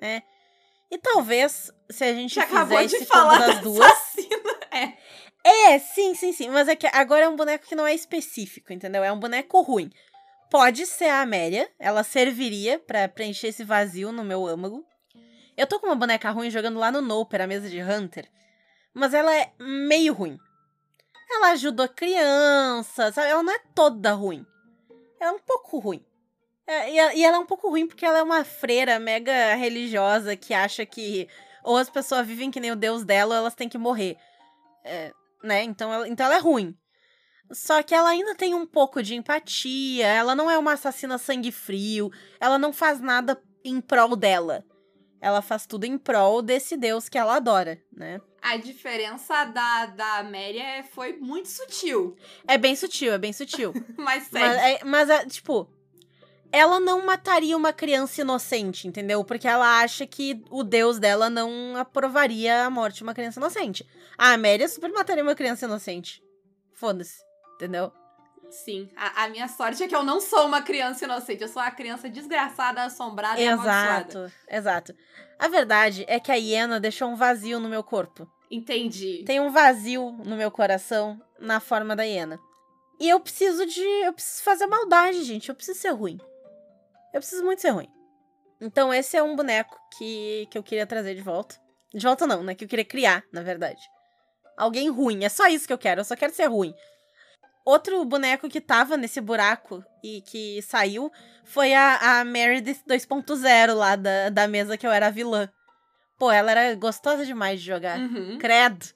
né? 0.00 0.24
E 0.92 0.98
talvez, 0.98 1.72
se 1.90 2.04
a 2.04 2.12
gente 2.12 2.34
Você 2.34 2.42
fizer 2.42 2.54
acabou 2.54 2.86
de 2.86 3.04
falar 3.06 3.38
das 3.38 3.54
da 3.54 3.60
duas... 3.62 3.90
assassina. 3.90 4.98
É, 5.42 5.78
sim, 5.78 6.14
sim, 6.14 6.32
sim. 6.32 6.50
Mas 6.50 6.68
é 6.68 6.76
que 6.76 6.86
agora 6.86 7.24
é 7.24 7.28
um 7.28 7.34
boneco 7.34 7.66
que 7.66 7.74
não 7.74 7.86
é 7.86 7.94
específico, 7.94 8.74
entendeu? 8.74 9.02
É 9.02 9.10
um 9.10 9.18
boneco 9.18 9.62
ruim. 9.62 9.90
Pode 10.50 10.84
ser 10.84 11.06
a 11.06 11.22
Amélia, 11.22 11.68
ela 11.78 12.04
serviria 12.04 12.78
pra 12.78 13.08
preencher 13.08 13.48
esse 13.48 13.64
vazio 13.64 14.12
no 14.12 14.22
meu 14.22 14.46
âmago. 14.46 14.84
Eu 15.56 15.66
tô 15.66 15.80
com 15.80 15.86
uma 15.86 15.96
boneca 15.96 16.30
ruim 16.30 16.50
jogando 16.50 16.78
lá 16.78 16.92
no 16.92 17.00
Noper, 17.00 17.40
a 17.40 17.46
mesa 17.46 17.70
de 17.70 17.82
Hunter. 17.82 18.30
Mas 18.92 19.14
ela 19.14 19.34
é 19.34 19.50
meio 19.58 20.12
ruim. 20.12 20.38
Ela 21.30 21.52
ajudou 21.52 21.88
criança, 21.88 23.10
sabe? 23.12 23.30
Ela 23.30 23.42
não 23.42 23.52
é 23.52 23.58
toda 23.74 24.12
ruim. 24.12 24.44
Ela 25.18 25.30
é 25.30 25.34
um 25.34 25.38
pouco 25.38 25.78
ruim. 25.78 26.04
É, 26.66 26.92
e 27.16 27.24
ela 27.24 27.36
é 27.36 27.40
um 27.40 27.46
pouco 27.46 27.68
ruim 27.68 27.86
porque 27.86 28.06
ela 28.06 28.18
é 28.18 28.22
uma 28.22 28.44
freira 28.44 28.98
mega 28.98 29.54
religiosa 29.54 30.36
que 30.36 30.54
acha 30.54 30.86
que 30.86 31.28
ou 31.64 31.76
as 31.76 31.90
pessoas 31.90 32.26
vivem 32.26 32.50
que 32.50 32.60
nem 32.60 32.72
o 32.72 32.76
deus 32.76 33.04
dela 33.04 33.34
ou 33.34 33.40
elas 33.40 33.54
têm 33.54 33.68
que 33.68 33.78
morrer. 33.78 34.16
É, 34.84 35.12
né? 35.42 35.62
Então 35.62 35.92
ela, 35.92 36.08
então 36.08 36.26
ela 36.26 36.36
é 36.36 36.40
ruim. 36.40 36.76
Só 37.52 37.82
que 37.82 37.94
ela 37.94 38.08
ainda 38.08 38.34
tem 38.34 38.54
um 38.54 38.64
pouco 38.64 39.02
de 39.02 39.14
empatia, 39.14 40.06
ela 40.06 40.34
não 40.34 40.50
é 40.50 40.56
uma 40.56 40.72
assassina 40.72 41.18
sangue 41.18 41.52
frio, 41.52 42.10
ela 42.40 42.58
não 42.58 42.72
faz 42.72 43.00
nada 43.00 43.40
em 43.64 43.80
prol 43.80 44.16
dela. 44.16 44.64
Ela 45.20 45.42
faz 45.42 45.66
tudo 45.66 45.84
em 45.84 45.98
prol 45.98 46.42
desse 46.42 46.76
deus 46.76 47.08
que 47.08 47.18
ela 47.18 47.36
adora, 47.36 47.80
né? 47.92 48.20
A 48.40 48.56
diferença 48.56 49.44
da, 49.44 49.86
da 49.86 50.22
Mary 50.24 50.58
é, 50.58 50.82
foi 50.82 51.12
muito 51.12 51.48
sutil. 51.48 52.16
É 52.48 52.58
bem 52.58 52.74
sutil, 52.74 53.12
é 53.12 53.18
bem 53.18 53.32
sutil. 53.32 53.72
mas. 53.96 54.28
Mas, 54.32 54.56
é, 54.56 54.84
mas 54.84 55.10
é, 55.10 55.24
tipo, 55.26 55.70
ela 56.52 56.78
não 56.78 57.04
mataria 57.04 57.56
uma 57.56 57.72
criança 57.72 58.20
inocente, 58.20 58.86
entendeu? 58.86 59.24
Porque 59.24 59.48
ela 59.48 59.80
acha 59.80 60.06
que 60.06 60.44
o 60.50 60.62
deus 60.62 60.98
dela 60.98 61.30
não 61.30 61.76
aprovaria 61.76 62.64
a 62.66 62.70
morte 62.70 62.96
de 62.96 63.02
uma 63.02 63.14
criança 63.14 63.40
inocente. 63.40 63.88
A 64.18 64.34
Amélia 64.34 64.68
super 64.68 64.92
mataria 64.92 65.22
uma 65.22 65.34
criança 65.34 65.64
inocente. 65.64 66.22
Foda-se, 66.74 67.22
entendeu? 67.54 67.90
Sim. 68.50 68.90
A, 68.94 69.24
a, 69.24 69.28
minha 69.30 69.48
sorte 69.48 69.82
é 69.82 69.88
que 69.88 69.96
eu 69.96 70.04
não 70.04 70.20
sou 70.20 70.46
uma 70.46 70.60
criança 70.60 71.06
inocente. 71.06 71.40
Eu 71.40 71.48
sou 71.48 71.62
uma 71.62 71.70
criança 71.70 72.06
desgraçada, 72.10 72.82
assombrada 72.82 73.40
exato, 73.40 73.66
e 73.66 73.70
amaldiçoada. 73.70 74.32
Exato. 74.46 74.94
A 75.38 75.48
verdade 75.48 76.04
é 76.06 76.20
que 76.20 76.30
a 76.30 76.34
hiena 76.34 76.78
deixou 76.78 77.08
um 77.08 77.16
vazio 77.16 77.58
no 77.58 77.68
meu 77.68 77.82
corpo. 77.82 78.30
Entendi. 78.50 79.24
Tem 79.26 79.40
um 79.40 79.50
vazio 79.50 80.12
no 80.24 80.36
meu 80.36 80.50
coração 80.50 81.18
na 81.40 81.60
forma 81.60 81.96
da 81.96 82.02
hiena. 82.02 82.38
E 83.00 83.08
eu 83.08 83.18
preciso 83.18 83.64
de. 83.64 83.80
Eu 83.80 84.12
preciso 84.12 84.42
fazer 84.42 84.66
maldade, 84.66 85.24
gente. 85.24 85.48
Eu 85.48 85.54
preciso 85.54 85.80
ser 85.80 85.90
ruim. 85.90 86.20
Eu 87.12 87.20
preciso 87.20 87.44
muito 87.44 87.60
ser 87.60 87.70
ruim. 87.70 87.88
Então, 88.60 88.92
esse 88.94 89.16
é 89.16 89.22
um 89.22 89.34
boneco 89.34 89.76
que, 89.96 90.46
que 90.50 90.56
eu 90.56 90.62
queria 90.62 90.86
trazer 90.86 91.14
de 91.14 91.20
volta. 91.20 91.56
De 91.92 92.04
volta, 92.04 92.26
não, 92.26 92.42
né? 92.42 92.54
Que 92.54 92.64
eu 92.64 92.68
queria 92.68 92.84
criar, 92.84 93.24
na 93.32 93.42
verdade. 93.42 93.82
Alguém 94.56 94.88
ruim. 94.88 95.24
É 95.24 95.28
só 95.28 95.46
isso 95.48 95.66
que 95.66 95.72
eu 95.72 95.78
quero. 95.78 96.00
Eu 96.00 96.04
só 96.04 96.14
quero 96.16 96.32
ser 96.32 96.46
ruim. 96.46 96.74
Outro 97.64 98.04
boneco 98.04 98.48
que 98.48 98.60
tava 98.60 98.96
nesse 98.96 99.20
buraco 99.20 99.84
e 100.02 100.20
que 100.22 100.60
saiu 100.62 101.12
foi 101.44 101.74
a, 101.74 102.20
a 102.20 102.24
Meredith 102.24 102.82
2.0 102.88 103.74
lá 103.74 103.94
da, 103.94 104.30
da 104.30 104.48
mesa 104.48 104.76
que 104.76 104.86
eu 104.86 104.90
era 104.90 105.10
vilã. 105.10 105.48
Pô, 106.18 106.30
ela 106.30 106.50
era 106.50 106.74
gostosa 106.74 107.26
demais 107.26 107.60
de 107.60 107.66
jogar. 107.66 107.98
Uhum. 107.98 108.38
Credo. 108.38 108.86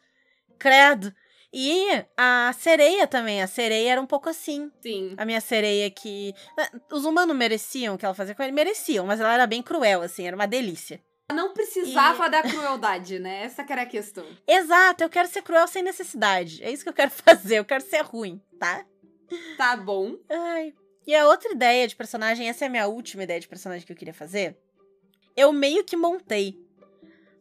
Credo. 0.58 1.12
E 1.52 2.04
a 2.16 2.52
sereia 2.58 3.06
também. 3.06 3.42
A 3.42 3.46
sereia 3.46 3.92
era 3.92 4.00
um 4.00 4.06
pouco 4.06 4.28
assim. 4.28 4.70
Sim. 4.80 5.14
A 5.16 5.24
minha 5.24 5.40
sereia 5.40 5.90
que. 5.90 6.34
Né, 6.56 6.68
os 6.92 7.04
humanos 7.04 7.36
mereciam 7.36 7.94
o 7.94 7.98
que 7.98 8.04
ela 8.04 8.14
fazia 8.14 8.34
com 8.34 8.42
ele? 8.42 8.52
Mereciam, 8.52 9.06
mas 9.06 9.20
ela 9.20 9.34
era 9.34 9.46
bem 9.46 9.62
cruel, 9.62 10.02
assim, 10.02 10.26
era 10.26 10.36
uma 10.36 10.46
delícia. 10.46 11.00
Não 11.32 11.52
precisava 11.52 12.26
e... 12.26 12.30
da 12.30 12.42
crueldade, 12.42 13.18
né? 13.18 13.42
Essa 13.42 13.64
que 13.64 13.72
era 13.72 13.82
a 13.82 13.86
questão. 13.86 14.24
Exato, 14.46 15.02
eu 15.02 15.08
quero 15.08 15.28
ser 15.28 15.42
cruel 15.42 15.66
sem 15.66 15.82
necessidade. 15.82 16.62
É 16.62 16.70
isso 16.70 16.84
que 16.84 16.88
eu 16.88 16.94
quero 16.94 17.10
fazer, 17.12 17.58
eu 17.58 17.64
quero 17.64 17.82
ser 17.82 18.02
ruim, 18.02 18.40
tá? 18.58 18.84
Tá 19.56 19.76
bom. 19.76 20.16
Ai. 20.30 20.72
E 21.06 21.14
a 21.14 21.26
outra 21.28 21.52
ideia 21.52 21.86
de 21.86 21.96
personagem, 21.96 22.48
essa 22.48 22.64
é 22.64 22.68
a 22.68 22.70
minha 22.70 22.86
última 22.86 23.22
ideia 23.22 23.40
de 23.40 23.48
personagem 23.48 23.86
que 23.86 23.92
eu 23.92 23.96
queria 23.96 24.14
fazer. 24.14 24.56
Eu 25.36 25.52
meio 25.52 25.84
que 25.84 25.96
montei. 25.96 26.58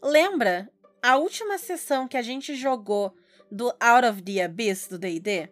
Lembra 0.02 0.70
a 1.02 1.18
última 1.18 1.58
sessão 1.58 2.08
que 2.08 2.18
a 2.18 2.22
gente 2.22 2.56
jogou 2.56 3.16
do 3.56 3.74
Out 3.80 4.06
of 4.06 4.22
the 4.22 4.44
Abyss 4.44 4.88
do 4.90 5.00
D&D? 5.00 5.50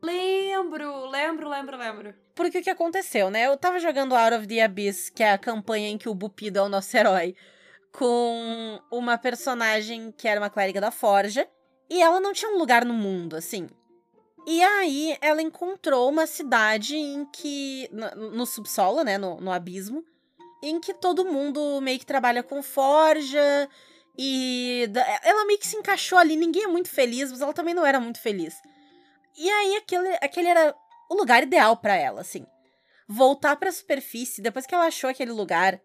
Lembro, 0.00 1.06
lembro, 1.06 1.48
lembro, 1.48 1.76
lembro. 1.76 2.14
Porque 2.34 2.58
o 2.58 2.62
que 2.62 2.70
aconteceu, 2.70 3.30
né? 3.30 3.46
Eu 3.46 3.56
tava 3.56 3.80
jogando 3.80 4.14
Out 4.14 4.36
of 4.36 4.46
the 4.46 4.62
Abyss, 4.62 5.10
que 5.10 5.22
é 5.22 5.32
a 5.32 5.38
campanha 5.38 5.88
em 5.88 5.98
que 5.98 6.08
o 6.08 6.14
Bupido 6.14 6.58
é 6.58 6.62
o 6.62 6.68
nosso 6.68 6.96
herói, 6.96 7.34
com 7.92 8.80
uma 8.90 9.18
personagem 9.18 10.12
que 10.12 10.28
era 10.28 10.40
uma 10.40 10.50
clériga 10.50 10.80
da 10.80 10.90
Forja, 10.90 11.48
e 11.90 12.00
ela 12.00 12.20
não 12.20 12.32
tinha 12.32 12.50
um 12.52 12.58
lugar 12.58 12.84
no 12.84 12.94
mundo, 12.94 13.36
assim. 13.36 13.68
E 14.46 14.62
aí 14.62 15.16
ela 15.20 15.42
encontrou 15.42 16.08
uma 16.08 16.26
cidade 16.26 16.96
em 16.96 17.24
que. 17.26 17.88
no, 17.90 18.30
no 18.30 18.46
subsolo, 18.46 19.02
né? 19.02 19.18
No, 19.18 19.40
no 19.40 19.50
abismo, 19.50 20.04
em 20.62 20.78
que 20.78 20.94
todo 20.94 21.24
mundo 21.24 21.80
meio 21.80 21.98
que 21.98 22.06
trabalha 22.06 22.42
com 22.42 22.62
forja. 22.62 23.68
E 24.16 24.88
ela 25.22 25.44
meio 25.46 25.58
que 25.58 25.66
se 25.66 25.76
encaixou 25.76 26.18
ali. 26.18 26.36
Ninguém 26.36 26.64
é 26.64 26.68
muito 26.68 26.88
feliz, 26.88 27.30
mas 27.30 27.40
ela 27.40 27.52
também 27.52 27.74
não 27.74 27.84
era 27.84 27.98
muito 27.98 28.20
feliz. 28.20 28.54
E 29.36 29.50
aí 29.50 29.76
aquele, 29.76 30.08
aquele 30.20 30.48
era 30.48 30.74
o 31.10 31.14
lugar 31.14 31.42
ideal 31.42 31.76
para 31.76 31.96
ela, 31.96 32.20
assim. 32.20 32.46
Voltar 33.08 33.56
para 33.56 33.68
a 33.68 33.72
superfície, 33.72 34.40
depois 34.40 34.66
que 34.66 34.74
ela 34.74 34.86
achou 34.86 35.10
aquele 35.10 35.32
lugar, 35.32 35.80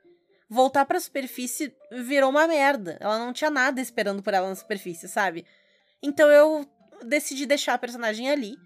voltar 0.50 0.86
para 0.86 0.98
a 0.98 1.02
superfície 1.02 1.74
virou 1.92 2.30
uma 2.30 2.48
merda. 2.48 2.98
Ela 3.00 3.18
não 3.18 3.34
tinha 3.34 3.50
nada 3.50 3.82
esperando 3.82 4.24
por 4.24 4.34
ela 4.34 4.48
na 4.48 4.56
superfície, 4.56 5.08
sabe? 5.08 5.46
Então 6.02 6.28
eu 6.30 6.66
decidi 7.04 7.46
deixar 7.46 7.74
a 7.74 7.80
personagem 7.80 8.30
ali 8.30 8.58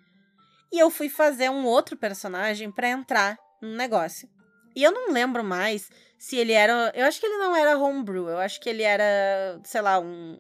e 0.71 0.79
eu 0.79 0.89
fui 0.89 1.07
fazer 1.09 1.49
um 1.49 1.65
outro 1.65 1.95
personagem 1.95 2.71
para 2.71 2.89
entrar 2.89 3.37
no 3.61 3.75
negócio. 3.75 4.29
E 4.75 4.83
eu 4.83 4.91
não 4.91 5.11
lembro 5.11 5.43
mais 5.43 5.89
se 6.23 6.37
ele 6.37 6.53
era, 6.53 6.89
eu 6.95 7.05
acho 7.05 7.19
que 7.19 7.25
ele 7.25 7.37
não 7.37 7.53
era 7.53 7.77
homebrew, 7.77 8.29
eu 8.29 8.37
acho 8.37 8.61
que 8.61 8.69
ele 8.69 8.81
era, 8.81 9.59
sei 9.61 9.81
lá, 9.81 9.99
um 9.99 10.39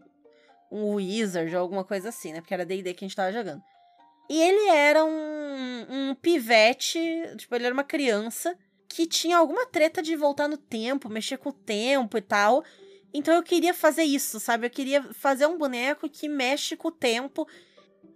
um 0.71 0.95
wizard 0.95 1.53
ou 1.53 1.61
alguma 1.61 1.83
coisa 1.83 2.07
assim, 2.07 2.31
né? 2.31 2.39
Porque 2.39 2.53
era 2.53 2.65
D&D 2.65 2.93
que 2.93 3.03
a 3.03 3.07
gente 3.07 3.17
tava 3.17 3.33
jogando. 3.33 3.61
E 4.29 4.41
ele 4.41 4.69
era 4.69 5.03
um, 5.03 5.85
um 5.89 6.15
pivete, 6.15 6.97
tipo, 7.35 7.53
ele 7.53 7.65
era 7.65 7.73
uma 7.73 7.83
criança 7.83 8.57
que 8.87 9.05
tinha 9.05 9.37
alguma 9.37 9.65
treta 9.65 10.01
de 10.01 10.15
voltar 10.15 10.47
no 10.47 10.55
tempo, 10.55 11.09
mexer 11.09 11.35
com 11.35 11.49
o 11.49 11.53
tempo 11.53 12.17
e 12.17 12.21
tal. 12.21 12.63
Então 13.13 13.35
eu 13.35 13.43
queria 13.43 13.73
fazer 13.73 14.03
isso, 14.03 14.39
sabe? 14.39 14.65
Eu 14.65 14.71
queria 14.71 15.03
fazer 15.11 15.47
um 15.47 15.57
boneco 15.57 16.09
que 16.09 16.29
mexe 16.29 16.77
com 16.77 16.87
o 16.87 16.91
tempo. 16.91 17.45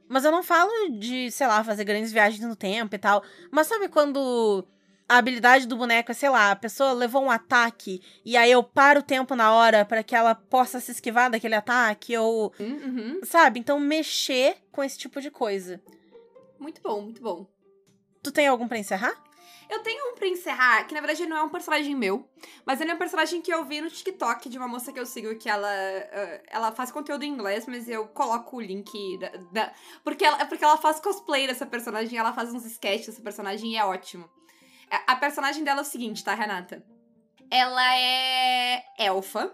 Mas 0.07 0.23
eu 0.23 0.31
não 0.31 0.41
falo 0.41 0.71
de, 0.97 1.29
sei 1.31 1.45
lá, 1.45 1.61
fazer 1.65 1.83
grandes 1.83 2.13
viagens 2.13 2.47
no 2.47 2.55
tempo 2.55 2.95
e 2.95 2.97
tal. 2.97 3.21
Mas 3.51 3.67
sabe 3.67 3.89
quando 3.89 4.65
a 5.07 5.17
habilidade 5.17 5.67
do 5.67 5.77
boneco 5.77 6.11
é, 6.11 6.13
sei 6.13 6.29
lá, 6.29 6.51
a 6.51 6.55
pessoa 6.55 6.91
levou 6.91 7.23
um 7.23 7.31
ataque 7.31 8.01
e 8.25 8.35
aí 8.35 8.51
eu 8.51 8.61
paro 8.61 8.99
o 8.99 9.03
tempo 9.03 9.35
na 9.35 9.53
hora 9.53 9.85
para 9.85 10.03
que 10.03 10.15
ela 10.15 10.35
possa 10.35 10.79
se 10.79 10.91
esquivar 10.91 11.31
daquele 11.31 11.55
ataque 11.55 12.17
ou. 12.17 12.53
Uhum. 12.59 13.21
Sabe? 13.23 13.59
Então 13.59 13.79
mexer 13.79 14.57
com 14.71 14.83
esse 14.83 14.97
tipo 14.97 15.21
de 15.21 15.31
coisa. 15.31 15.81
Muito 16.59 16.81
bom, 16.81 17.01
muito 17.01 17.21
bom. 17.21 17.47
Tu 18.21 18.31
tem 18.31 18.47
algum 18.47 18.67
para 18.67 18.79
encerrar? 18.79 19.15
Eu 19.69 19.83
tenho 19.83 20.11
um 20.11 20.15
pra 20.15 20.27
encerrar, 20.27 20.85
que 20.85 20.93
na 20.93 21.01
verdade 21.01 21.25
não 21.25 21.37
é 21.37 21.43
um 21.43 21.49
personagem 21.49 21.93
meu, 21.93 22.25
mas 22.65 22.79
ele 22.79 22.89
é 22.89 22.93
um 22.93 22.97
personagem 22.97 23.41
que 23.41 23.53
eu 23.53 23.65
vi 23.65 23.81
no 23.81 23.89
TikTok 23.89 24.47
de 24.47 24.57
uma 24.57 24.67
moça 24.67 24.93
que 24.93 24.99
eu 24.99 25.05
sigo, 25.05 25.35
que 25.35 25.49
ela, 25.49 25.67
uh, 25.67 26.43
ela 26.47 26.71
faz 26.71 26.89
conteúdo 26.89 27.23
em 27.23 27.33
inglês, 27.33 27.65
mas 27.67 27.87
eu 27.89 28.07
coloco 28.07 28.55
o 28.55 28.61
link 28.61 29.17
da, 29.17 29.29
da, 29.51 29.73
porque, 30.05 30.23
ela, 30.23 30.45
porque 30.45 30.63
ela 30.63 30.77
faz 30.77 31.01
cosplay 31.01 31.47
dessa 31.47 31.65
personagem, 31.65 32.17
ela 32.17 32.31
faz 32.31 32.53
uns 32.53 32.65
sketches 32.65 33.07
dessa 33.07 33.21
personagem 33.21 33.73
e 33.73 33.75
é 33.75 33.83
ótimo. 33.83 34.29
A, 34.89 35.15
personagem 35.15 35.63
dela 35.63 35.81
é 35.81 35.83
o 35.83 35.85
seguinte, 35.85 36.23
tá, 36.23 36.33
Renata? 36.33 36.83
Ela 37.49 37.95
é 37.95 38.83
elfa, 38.97 39.53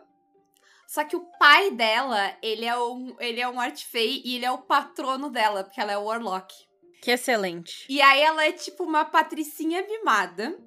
só 0.87 1.03
que 1.03 1.15
o 1.15 1.25
pai 1.39 1.71
dela, 1.71 2.37
ele 2.41 2.65
é 2.65 2.77
um, 2.77 3.15
ele 3.19 3.41
é 3.41 3.49
um 3.49 3.59
artifei 3.59 4.21
e 4.23 4.35
ele 4.35 4.45
é 4.45 4.51
o 4.51 4.59
patrono 4.59 5.29
dela, 5.29 5.63
porque 5.63 5.81
ela 5.81 5.91
é 5.91 5.97
o 5.97 6.03
warlock. 6.03 6.53
Que 7.01 7.11
excelente. 7.11 7.85
E 7.89 8.01
aí 8.01 8.21
ela 8.21 8.45
é 8.45 8.51
tipo 8.51 8.83
uma 8.83 9.03
patricinha 9.03 9.85
mimada 9.85 10.57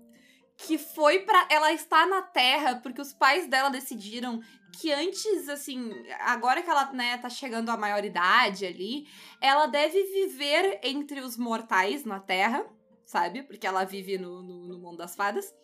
que 0.56 0.78
foi 0.78 1.20
para 1.20 1.46
ela 1.50 1.72
está 1.72 2.06
na 2.06 2.22
Terra 2.22 2.80
porque 2.82 3.00
os 3.00 3.12
pais 3.12 3.46
dela 3.46 3.68
decidiram 3.68 4.40
que 4.80 4.92
antes, 4.92 5.48
assim, 5.48 5.92
agora 6.20 6.60
que 6.60 6.68
ela, 6.68 6.92
né, 6.92 7.16
tá 7.18 7.30
chegando 7.30 7.70
à 7.70 7.76
maioridade 7.76 8.66
ali, 8.66 9.06
ela 9.40 9.66
deve 9.66 10.02
viver 10.02 10.80
entre 10.82 11.20
os 11.20 11.36
mortais 11.36 12.04
na 12.04 12.20
Terra, 12.20 12.66
sabe? 13.06 13.42
Porque 13.42 13.66
ela 13.66 13.84
vive 13.84 14.18
no, 14.18 14.42
no, 14.42 14.66
no 14.66 14.78
mundo 14.78 14.98
das 14.98 15.14
fadas 15.14 15.54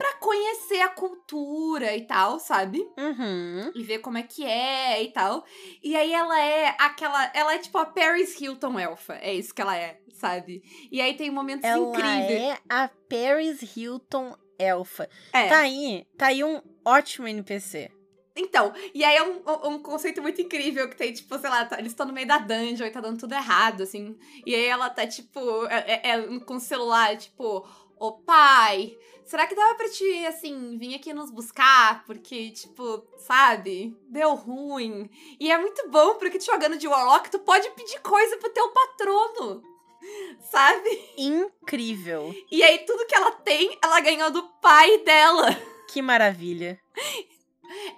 para 0.00 0.14
conhecer 0.14 0.80
a 0.80 0.88
cultura 0.88 1.94
e 1.94 2.06
tal, 2.06 2.40
sabe? 2.40 2.80
Uhum. 2.98 3.70
E 3.74 3.82
ver 3.82 3.98
como 3.98 4.16
é 4.16 4.22
que 4.22 4.42
é 4.44 5.02
e 5.02 5.12
tal. 5.12 5.44
E 5.82 5.94
aí 5.94 6.10
ela 6.10 6.40
é 6.40 6.74
aquela. 6.78 7.30
Ela 7.34 7.54
é 7.54 7.58
tipo 7.58 7.76
a 7.76 7.84
Paris 7.84 8.40
Hilton 8.40 8.78
elfa. 8.78 9.18
É 9.20 9.34
isso 9.34 9.54
que 9.54 9.60
ela 9.60 9.76
é, 9.76 10.00
sabe? 10.14 10.62
E 10.90 11.02
aí 11.02 11.14
tem 11.18 11.30
momentos 11.30 11.64
ela 11.64 11.86
incríveis. 11.86 12.42
Ela 12.42 12.54
é 12.54 12.58
a 12.70 12.88
Paris 12.88 13.76
Hilton 13.76 14.34
elfa. 14.58 15.06
É. 15.34 15.48
Tá 15.48 15.58
aí, 15.58 16.06
tá 16.16 16.26
aí 16.28 16.42
um 16.42 16.62
ótimo 16.82 17.28
NPC. 17.28 17.90
Então, 18.40 18.72
e 18.94 19.04
aí 19.04 19.16
é 19.16 19.22
um, 19.22 19.42
um 19.68 19.78
conceito 19.82 20.22
muito 20.22 20.40
incrível 20.40 20.88
que 20.88 20.96
tem, 20.96 21.12
tipo, 21.12 21.38
sei 21.38 21.50
lá, 21.50 21.64
tá, 21.64 21.78
eles 21.78 21.92
estão 21.92 22.06
no 22.06 22.12
meio 22.12 22.26
da 22.26 22.38
dungeon 22.38 22.86
e 22.86 22.90
tá 22.90 23.00
dando 23.00 23.18
tudo 23.18 23.34
errado, 23.34 23.82
assim. 23.82 24.16
E 24.46 24.54
aí 24.54 24.66
ela 24.66 24.88
tá, 24.90 25.06
tipo, 25.06 25.66
é, 25.66 26.00
é, 26.02 26.10
é 26.10 26.40
com 26.40 26.56
o 26.56 26.60
celular, 26.60 27.16
tipo, 27.16 27.66
Ô 28.00 28.12
pai, 28.12 28.96
será 29.26 29.46
que 29.46 29.54
dava 29.54 29.74
pra 29.74 29.86
te, 29.90 30.24
assim, 30.24 30.78
vir 30.78 30.94
aqui 30.94 31.12
nos 31.12 31.30
buscar? 31.30 32.02
Porque, 32.06 32.50
tipo, 32.50 33.06
sabe? 33.18 33.94
Deu 34.08 34.34
ruim. 34.34 35.10
E 35.38 35.52
é 35.52 35.58
muito 35.58 35.86
bom 35.90 36.14
porque 36.14 36.38
te 36.38 36.46
jogando 36.46 36.78
de 36.78 36.88
Warlock, 36.88 37.30
tu 37.30 37.38
pode 37.40 37.68
pedir 37.72 38.00
coisa 38.00 38.38
pro 38.38 38.48
teu 38.54 38.70
patrono. 38.70 39.62
Sabe? 40.50 41.12
Incrível. 41.18 42.34
E 42.50 42.62
aí, 42.62 42.78
tudo 42.86 43.06
que 43.06 43.14
ela 43.14 43.32
tem, 43.32 43.78
ela 43.84 44.00
ganhou 44.00 44.30
do 44.30 44.44
pai 44.62 44.96
dela. 45.04 45.54
Que 45.92 46.00
maravilha. 46.00 46.80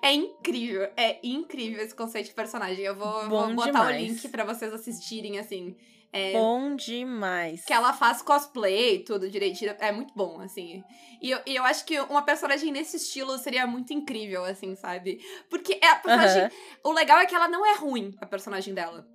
É 0.01 0.13
incrível, 0.13 0.89
é 0.97 1.19
incrível 1.23 1.83
esse 1.83 1.95
conceito 1.95 2.27
de 2.27 2.35
personagem. 2.35 2.85
Eu 2.85 2.95
vou, 2.95 3.29
vou 3.29 3.55
botar 3.55 3.71
demais. 3.71 3.97
o 3.97 4.07
link 4.07 4.29
pra 4.29 4.45
vocês 4.45 4.73
assistirem, 4.73 5.39
assim. 5.39 5.77
É, 6.13 6.35
Bom 6.35 6.77
demais. 6.77 7.65
que 7.65 7.73
ela 7.73 7.95
faz 7.95 8.21
cosplay 8.21 8.99
tudo 8.99 9.31
direitinho. 9.31 9.75
É 9.79 9.91
muito 9.91 10.13
bom, 10.15 10.41
assim. 10.41 10.85
E 11.23 11.31
eu, 11.31 11.41
e 11.47 11.57
eu 11.57 11.65
acho 11.65 11.87
que 11.87 11.99
uma 12.01 12.23
personagem 12.23 12.71
nesse 12.71 12.99
estilo 12.99 13.39
seria 13.39 13.67
muito 13.67 13.95
incrível, 13.95 14.45
assim, 14.45 14.75
sabe? 14.75 15.25
Porque 15.49 15.79
é 15.81 15.89
a 15.89 15.97
personagem. 15.97 16.51
O 16.85 16.93
legal 16.93 17.19
é 17.19 17.27
que 17.27 17.35
ela 17.35 17.49
não 17.49 17.65
é 17.65 17.77
ruim, 17.77 18.15
a 18.21 18.27
personagem 18.27 18.75
dela. 18.75 19.07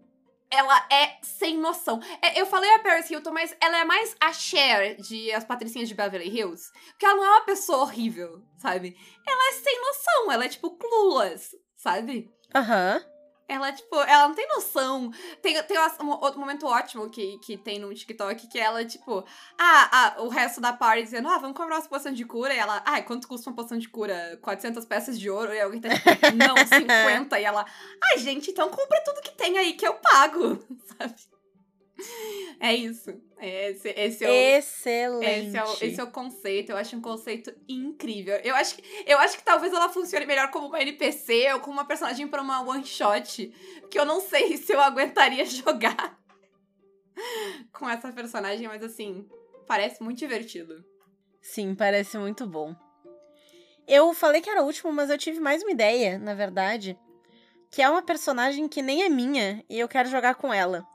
Ela 0.50 0.88
é 0.92 1.18
sem 1.22 1.58
noção. 1.58 2.00
É, 2.22 2.40
eu 2.40 2.46
falei 2.46 2.74
a 2.74 2.80
Paris 2.80 3.10
Hilton, 3.10 3.32
mas 3.32 3.56
ela 3.62 3.80
é 3.80 3.86
mais 3.86 4.16
a 4.20 4.32
Cher 4.32 4.96
de 4.96 5.32
As 5.32 5.44
Patricinhas 5.44 5.90
de 5.90 5.96
Beverly 5.96 6.30
Hills. 6.30 6.72
Porque 6.92 7.06
ela 7.06 7.16
não 7.16 7.26
é 7.26 7.30
uma 7.30 7.46
pessoa 7.46 7.80
horrível, 7.80 8.42
sabe? 8.58 8.96
Ela 9.28 9.50
é 9.50 9.54
sem 9.54 9.82
noção. 9.82 10.32
Ela 10.32 10.46
é 10.46 10.50
tipo 10.50 10.78
clueless, 10.78 11.56
sabe? 11.76 12.32
Aham. 12.56 13.02
Ela, 13.48 13.72
tipo, 13.72 13.96
ela 13.96 14.28
não 14.28 14.36
tem 14.36 14.48
noção. 14.50 15.10
Tem, 15.42 15.62
tem 15.64 15.78
um 16.02 16.10
outro 16.10 16.40
momento 16.40 16.66
ótimo 16.66 17.10
que, 17.10 17.38
que 17.40 17.58
tem 17.58 17.80
no 17.80 17.94
TikTok, 17.94 18.48
que 18.48 18.60
ela, 18.60 18.84
tipo, 18.84 19.24
ah, 19.58 19.90
ah, 19.92 20.22
o 20.22 20.28
resto 20.28 20.60
da 20.60 20.74
party 20.74 21.04
dizendo, 21.04 21.30
ah, 21.30 21.38
vamos 21.38 21.56
comprar 21.56 21.80
uma 21.80 21.88
poção 21.88 22.12
de 22.12 22.26
cura. 22.26 22.54
E 22.54 22.58
ela, 22.58 22.82
ah, 22.86 23.02
quanto 23.02 23.28
custa 23.28 23.50
uma 23.50 23.56
poção 23.56 23.78
de 23.78 23.88
cura? 23.88 24.38
400 24.42 24.84
peças 24.86 25.18
de 25.18 25.30
ouro. 25.30 25.54
E 25.54 25.62
alguém 25.62 25.80
tá, 25.80 25.90
tipo, 25.90 26.36
não, 26.36 26.58
50. 26.68 27.40
E 27.40 27.44
ela, 27.44 27.66
ai, 28.04 28.18
gente, 28.18 28.52
então 28.52 28.70
compra 28.70 29.02
tudo 29.06 29.22
que 29.22 29.32
tem 29.32 29.58
aí 29.58 29.74
que 29.74 29.88
eu 29.88 29.94
pago, 29.94 30.62
sabe? 31.00 31.16
É 32.60 32.74
isso. 32.76 33.14
Esse, 33.40 33.90
esse 33.90 34.26
é 34.26 34.30
o. 34.30 34.58
Excelente. 34.58 35.48
Esse 35.48 35.58
é, 35.58 35.64
o, 35.64 35.74
esse 35.74 36.00
é 36.00 36.04
o 36.04 36.12
conceito, 36.12 36.72
eu 36.72 36.78
acho 36.78 36.96
um 36.96 37.02
conceito 37.02 37.54
incrível. 37.68 38.36
Eu 38.38 38.56
acho, 38.56 38.76
que, 38.76 38.84
eu 39.06 39.20
acho 39.20 39.38
que 39.38 39.44
talvez 39.44 39.72
ela 39.72 39.90
funcione 39.90 40.26
melhor 40.26 40.50
como 40.50 40.68
uma 40.68 40.82
NPC 40.82 41.54
ou 41.54 41.60
como 41.60 41.74
uma 41.74 41.86
personagem 41.86 42.28
pra 42.28 42.42
uma 42.42 42.62
one 42.62 42.84
shot. 42.84 43.54
Que 43.92 44.00
eu 44.00 44.06
não 44.06 44.22
sei 44.22 44.58
se 44.58 44.74
eu 44.74 44.82
aguentaria 44.82 45.46
jogar 45.46 46.18
com 47.72 47.88
essa 47.88 48.12
personagem, 48.12 48.68
mas 48.68 48.82
assim, 48.84 49.28
parece 49.68 50.02
muito 50.02 50.18
divertido. 50.18 50.84
Sim, 51.40 51.76
parece 51.76 52.18
muito 52.18 52.48
bom. 52.48 52.76
Eu 53.88 54.14
falei 54.14 54.42
que 54.42 54.50
era 54.50 54.62
o 54.62 54.66
último, 54.66 54.92
mas 54.92 55.10
eu 55.10 55.18
tive 55.18 55.40
mais 55.40 55.62
uma 55.62 55.72
ideia, 55.72 56.18
na 56.18 56.34
verdade. 56.34 56.98
Que 57.72 57.82
é 57.82 57.90
uma 57.90 58.02
personagem 58.02 58.68
que 58.68 58.82
nem 58.82 59.04
é 59.04 59.10
minha 59.10 59.64
e 59.70 59.80
eu 59.80 59.88
quero 59.88 60.10
jogar 60.10 60.36
com 60.36 60.54
ela. 60.54 60.86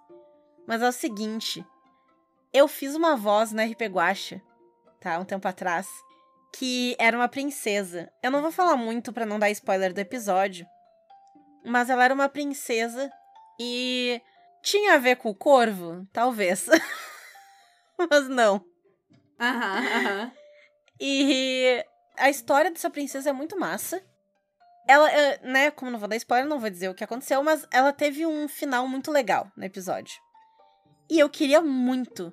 Mas 0.67 0.83
é 0.83 0.89
o 0.89 0.93
seguinte. 0.93 1.65
Eu 2.53 2.69
fiz 2.69 2.95
uma 2.95 3.17
voz 3.17 3.53
na 3.53 3.65
RP 3.65 3.83
Guacha, 3.89 4.43
tá? 5.01 5.19
Um 5.19 5.25
tempo 5.25 5.47
atrás. 5.49 5.89
Que 6.55 6.95
era 6.99 7.17
uma 7.17 7.29
princesa. 7.29 8.13
Eu 8.23 8.31
não 8.31 8.43
vou 8.43 8.53
falar 8.53 8.77
muito 8.77 9.13
pra 9.13 9.25
não 9.25 9.39
dar 9.39 9.51
spoiler 9.51 9.93
do 9.93 9.99
episódio. 9.99 10.67
Mas 11.65 11.89
ela 11.89 12.05
era 12.05 12.15
uma 12.15 12.29
princesa 12.29 13.11
e. 13.59 14.21
Tinha 14.63 14.95
a 14.95 14.99
ver 14.99 15.17
com 15.17 15.31
o 15.31 15.35
corvo? 15.35 16.07
Talvez. 16.13 16.67
mas 18.11 18.29
não. 18.29 18.65
Aham, 19.41 19.79
aham. 19.79 20.33
E 21.01 21.85
a 22.17 22.31
história 22.31 22.71
dessa 22.71 22.89
princesa 22.89 23.31
é 23.31 23.33
muito 23.33 23.59
massa. 23.59 24.01
Ela, 24.87 25.11
eh, 25.11 25.41
né, 25.43 25.71
como 25.73 25.91
não 25.91 25.99
vou 25.99 26.09
dar 26.09 26.15
spoiler, 26.15 26.49
não 26.49 26.61
vou 26.61 26.71
dizer 26.71 26.89
o 26.89 26.95
que 26.95 27.03
aconteceu, 27.03 27.43
mas 27.43 27.67
ela 27.73 27.93
teve 27.93 28.25
um 28.25 28.47
final 28.47 28.87
muito 28.87 29.11
legal 29.11 29.51
no 29.57 29.65
episódio. 29.65 30.15
E 31.13 31.19
eu 31.19 31.29
queria 31.29 31.61
muito 31.61 32.33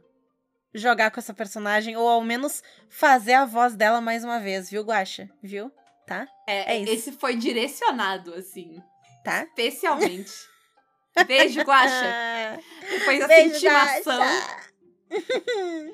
jogar 0.74 1.12
com 1.12 1.20
essa 1.20 1.34
personagem, 1.34 1.98
ou 1.98 2.08
ao 2.08 2.22
menos 2.22 2.64
fazer 2.88 3.34
a 3.34 3.44
voz 3.44 3.76
dela 3.76 4.00
mais 4.00 4.24
uma 4.24 4.40
vez, 4.40 4.70
viu, 4.70 4.84
Guaxa? 4.84 5.30
Viu? 5.44 5.70
Tá? 6.08 6.26
É, 6.48 6.76
É 6.76 6.80
isso. 6.80 6.94
esse 6.94 7.12
foi 7.12 7.36
direcionado, 7.36 8.34
assim, 8.34 8.82
Tá? 9.22 9.44
especialmente. 9.44 10.32
Beijo, 11.28 11.60
Guaxa. 11.64 12.06
Ah, 12.06 12.58
Depois 12.90 13.20
dessa 13.20 13.28
Beijo, 13.28 13.56
intimação. 13.58 14.22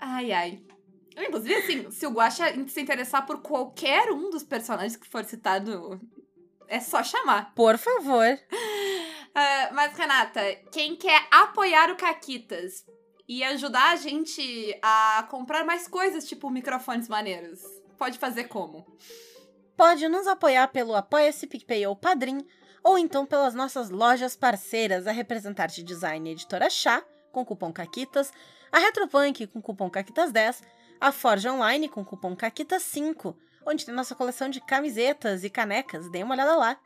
Ai, 0.00 0.32
ai. 0.32 0.62
Inclusive, 1.16 1.54
assim, 1.54 1.90
se 1.92 2.04
o 2.04 2.10
Guaxa 2.10 2.46
se 2.66 2.80
interessar 2.80 3.24
por 3.24 3.42
qualquer 3.42 4.10
um 4.10 4.28
dos 4.30 4.42
personagens 4.42 4.96
que 4.96 5.06
for 5.06 5.24
citado, 5.24 6.00
é 6.66 6.80
só 6.80 7.00
chamar. 7.04 7.54
Por 7.54 7.78
favor. 7.78 8.26
Ah, 9.34 9.70
mas, 9.72 9.96
Renata, 9.96 10.40
quem 10.70 10.94
quer 10.94 11.26
apoiar 11.30 11.90
o 11.90 11.96
Caquitas 11.96 12.84
e 13.28 13.42
ajudar 13.42 13.90
a 13.90 13.96
gente 13.96 14.78
a 14.80 15.26
comprar 15.28 15.64
mais 15.64 15.88
coisas, 15.88 16.28
tipo 16.28 16.50
microfones 16.50 17.08
maneiros, 17.08 17.60
pode 17.98 18.18
fazer 18.18 18.44
como? 18.44 18.86
Pode 19.76 20.06
nos 20.08 20.28
apoiar 20.28 20.68
pelo 20.68 20.94
Apoia-se, 20.94 21.48
PicPay 21.48 21.84
ou 21.86 21.96
Padrim, 21.96 22.46
ou 22.82 22.96
então 22.96 23.26
pelas 23.26 23.54
nossas 23.54 23.90
lojas 23.90 24.36
parceiras, 24.36 25.06
a 25.06 25.12
Representarte 25.12 25.82
Design 25.82 26.30
Editora 26.30 26.70
Chá, 26.70 27.02
com 27.32 27.44
cupom 27.44 27.72
CAQUITAS, 27.72 28.30
a 28.70 28.78
Retropunk 28.78 29.48
com 29.48 29.60
cupom 29.60 29.90
CAQUITAS10, 29.90 30.62
a 31.00 31.10
Forge 31.10 31.48
Online 31.48 31.88
com 31.88 32.04
cupom 32.04 32.36
CAQUITAS5, 32.36 33.34
onde 33.66 33.84
tem 33.84 33.94
nossa 33.94 34.14
coleção 34.14 34.48
de 34.48 34.60
camisetas 34.60 35.42
e 35.42 35.50
canecas, 35.50 36.08
dê 36.08 36.22
uma 36.22 36.34
olhada 36.34 36.56
lá. 36.56 36.78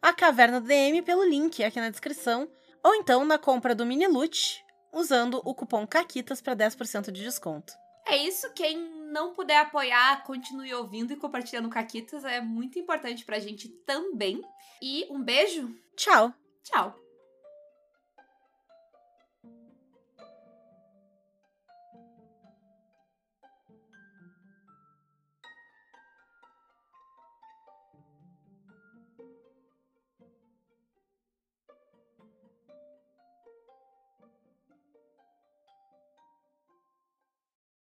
A 0.00 0.12
Caverna 0.12 0.60
DM 0.60 1.02
pelo 1.02 1.24
link 1.24 1.62
aqui 1.64 1.80
na 1.80 1.90
descrição, 1.90 2.48
ou 2.82 2.94
então 2.94 3.24
na 3.24 3.38
compra 3.38 3.74
do 3.74 3.86
Mini 3.86 4.06
Loot, 4.06 4.64
usando 4.92 5.40
o 5.44 5.54
cupom 5.54 5.86
CAQUITAS 5.86 6.40
para 6.40 6.56
10% 6.56 7.10
de 7.10 7.22
desconto. 7.22 7.72
É 8.06 8.16
isso, 8.16 8.48
quem 8.54 8.78
não 9.10 9.34
puder 9.34 9.58
apoiar, 9.58 10.22
continue 10.24 10.72
ouvindo 10.74 11.12
e 11.12 11.16
compartilhando 11.16 11.68
Caquitas, 11.68 12.24
é 12.24 12.40
muito 12.40 12.78
importante 12.78 13.24
pra 13.24 13.40
gente 13.40 13.68
também. 13.84 14.40
E 14.80 15.06
um 15.10 15.20
beijo, 15.22 15.74
Tchau! 15.96 16.32
tchau! 16.62 17.05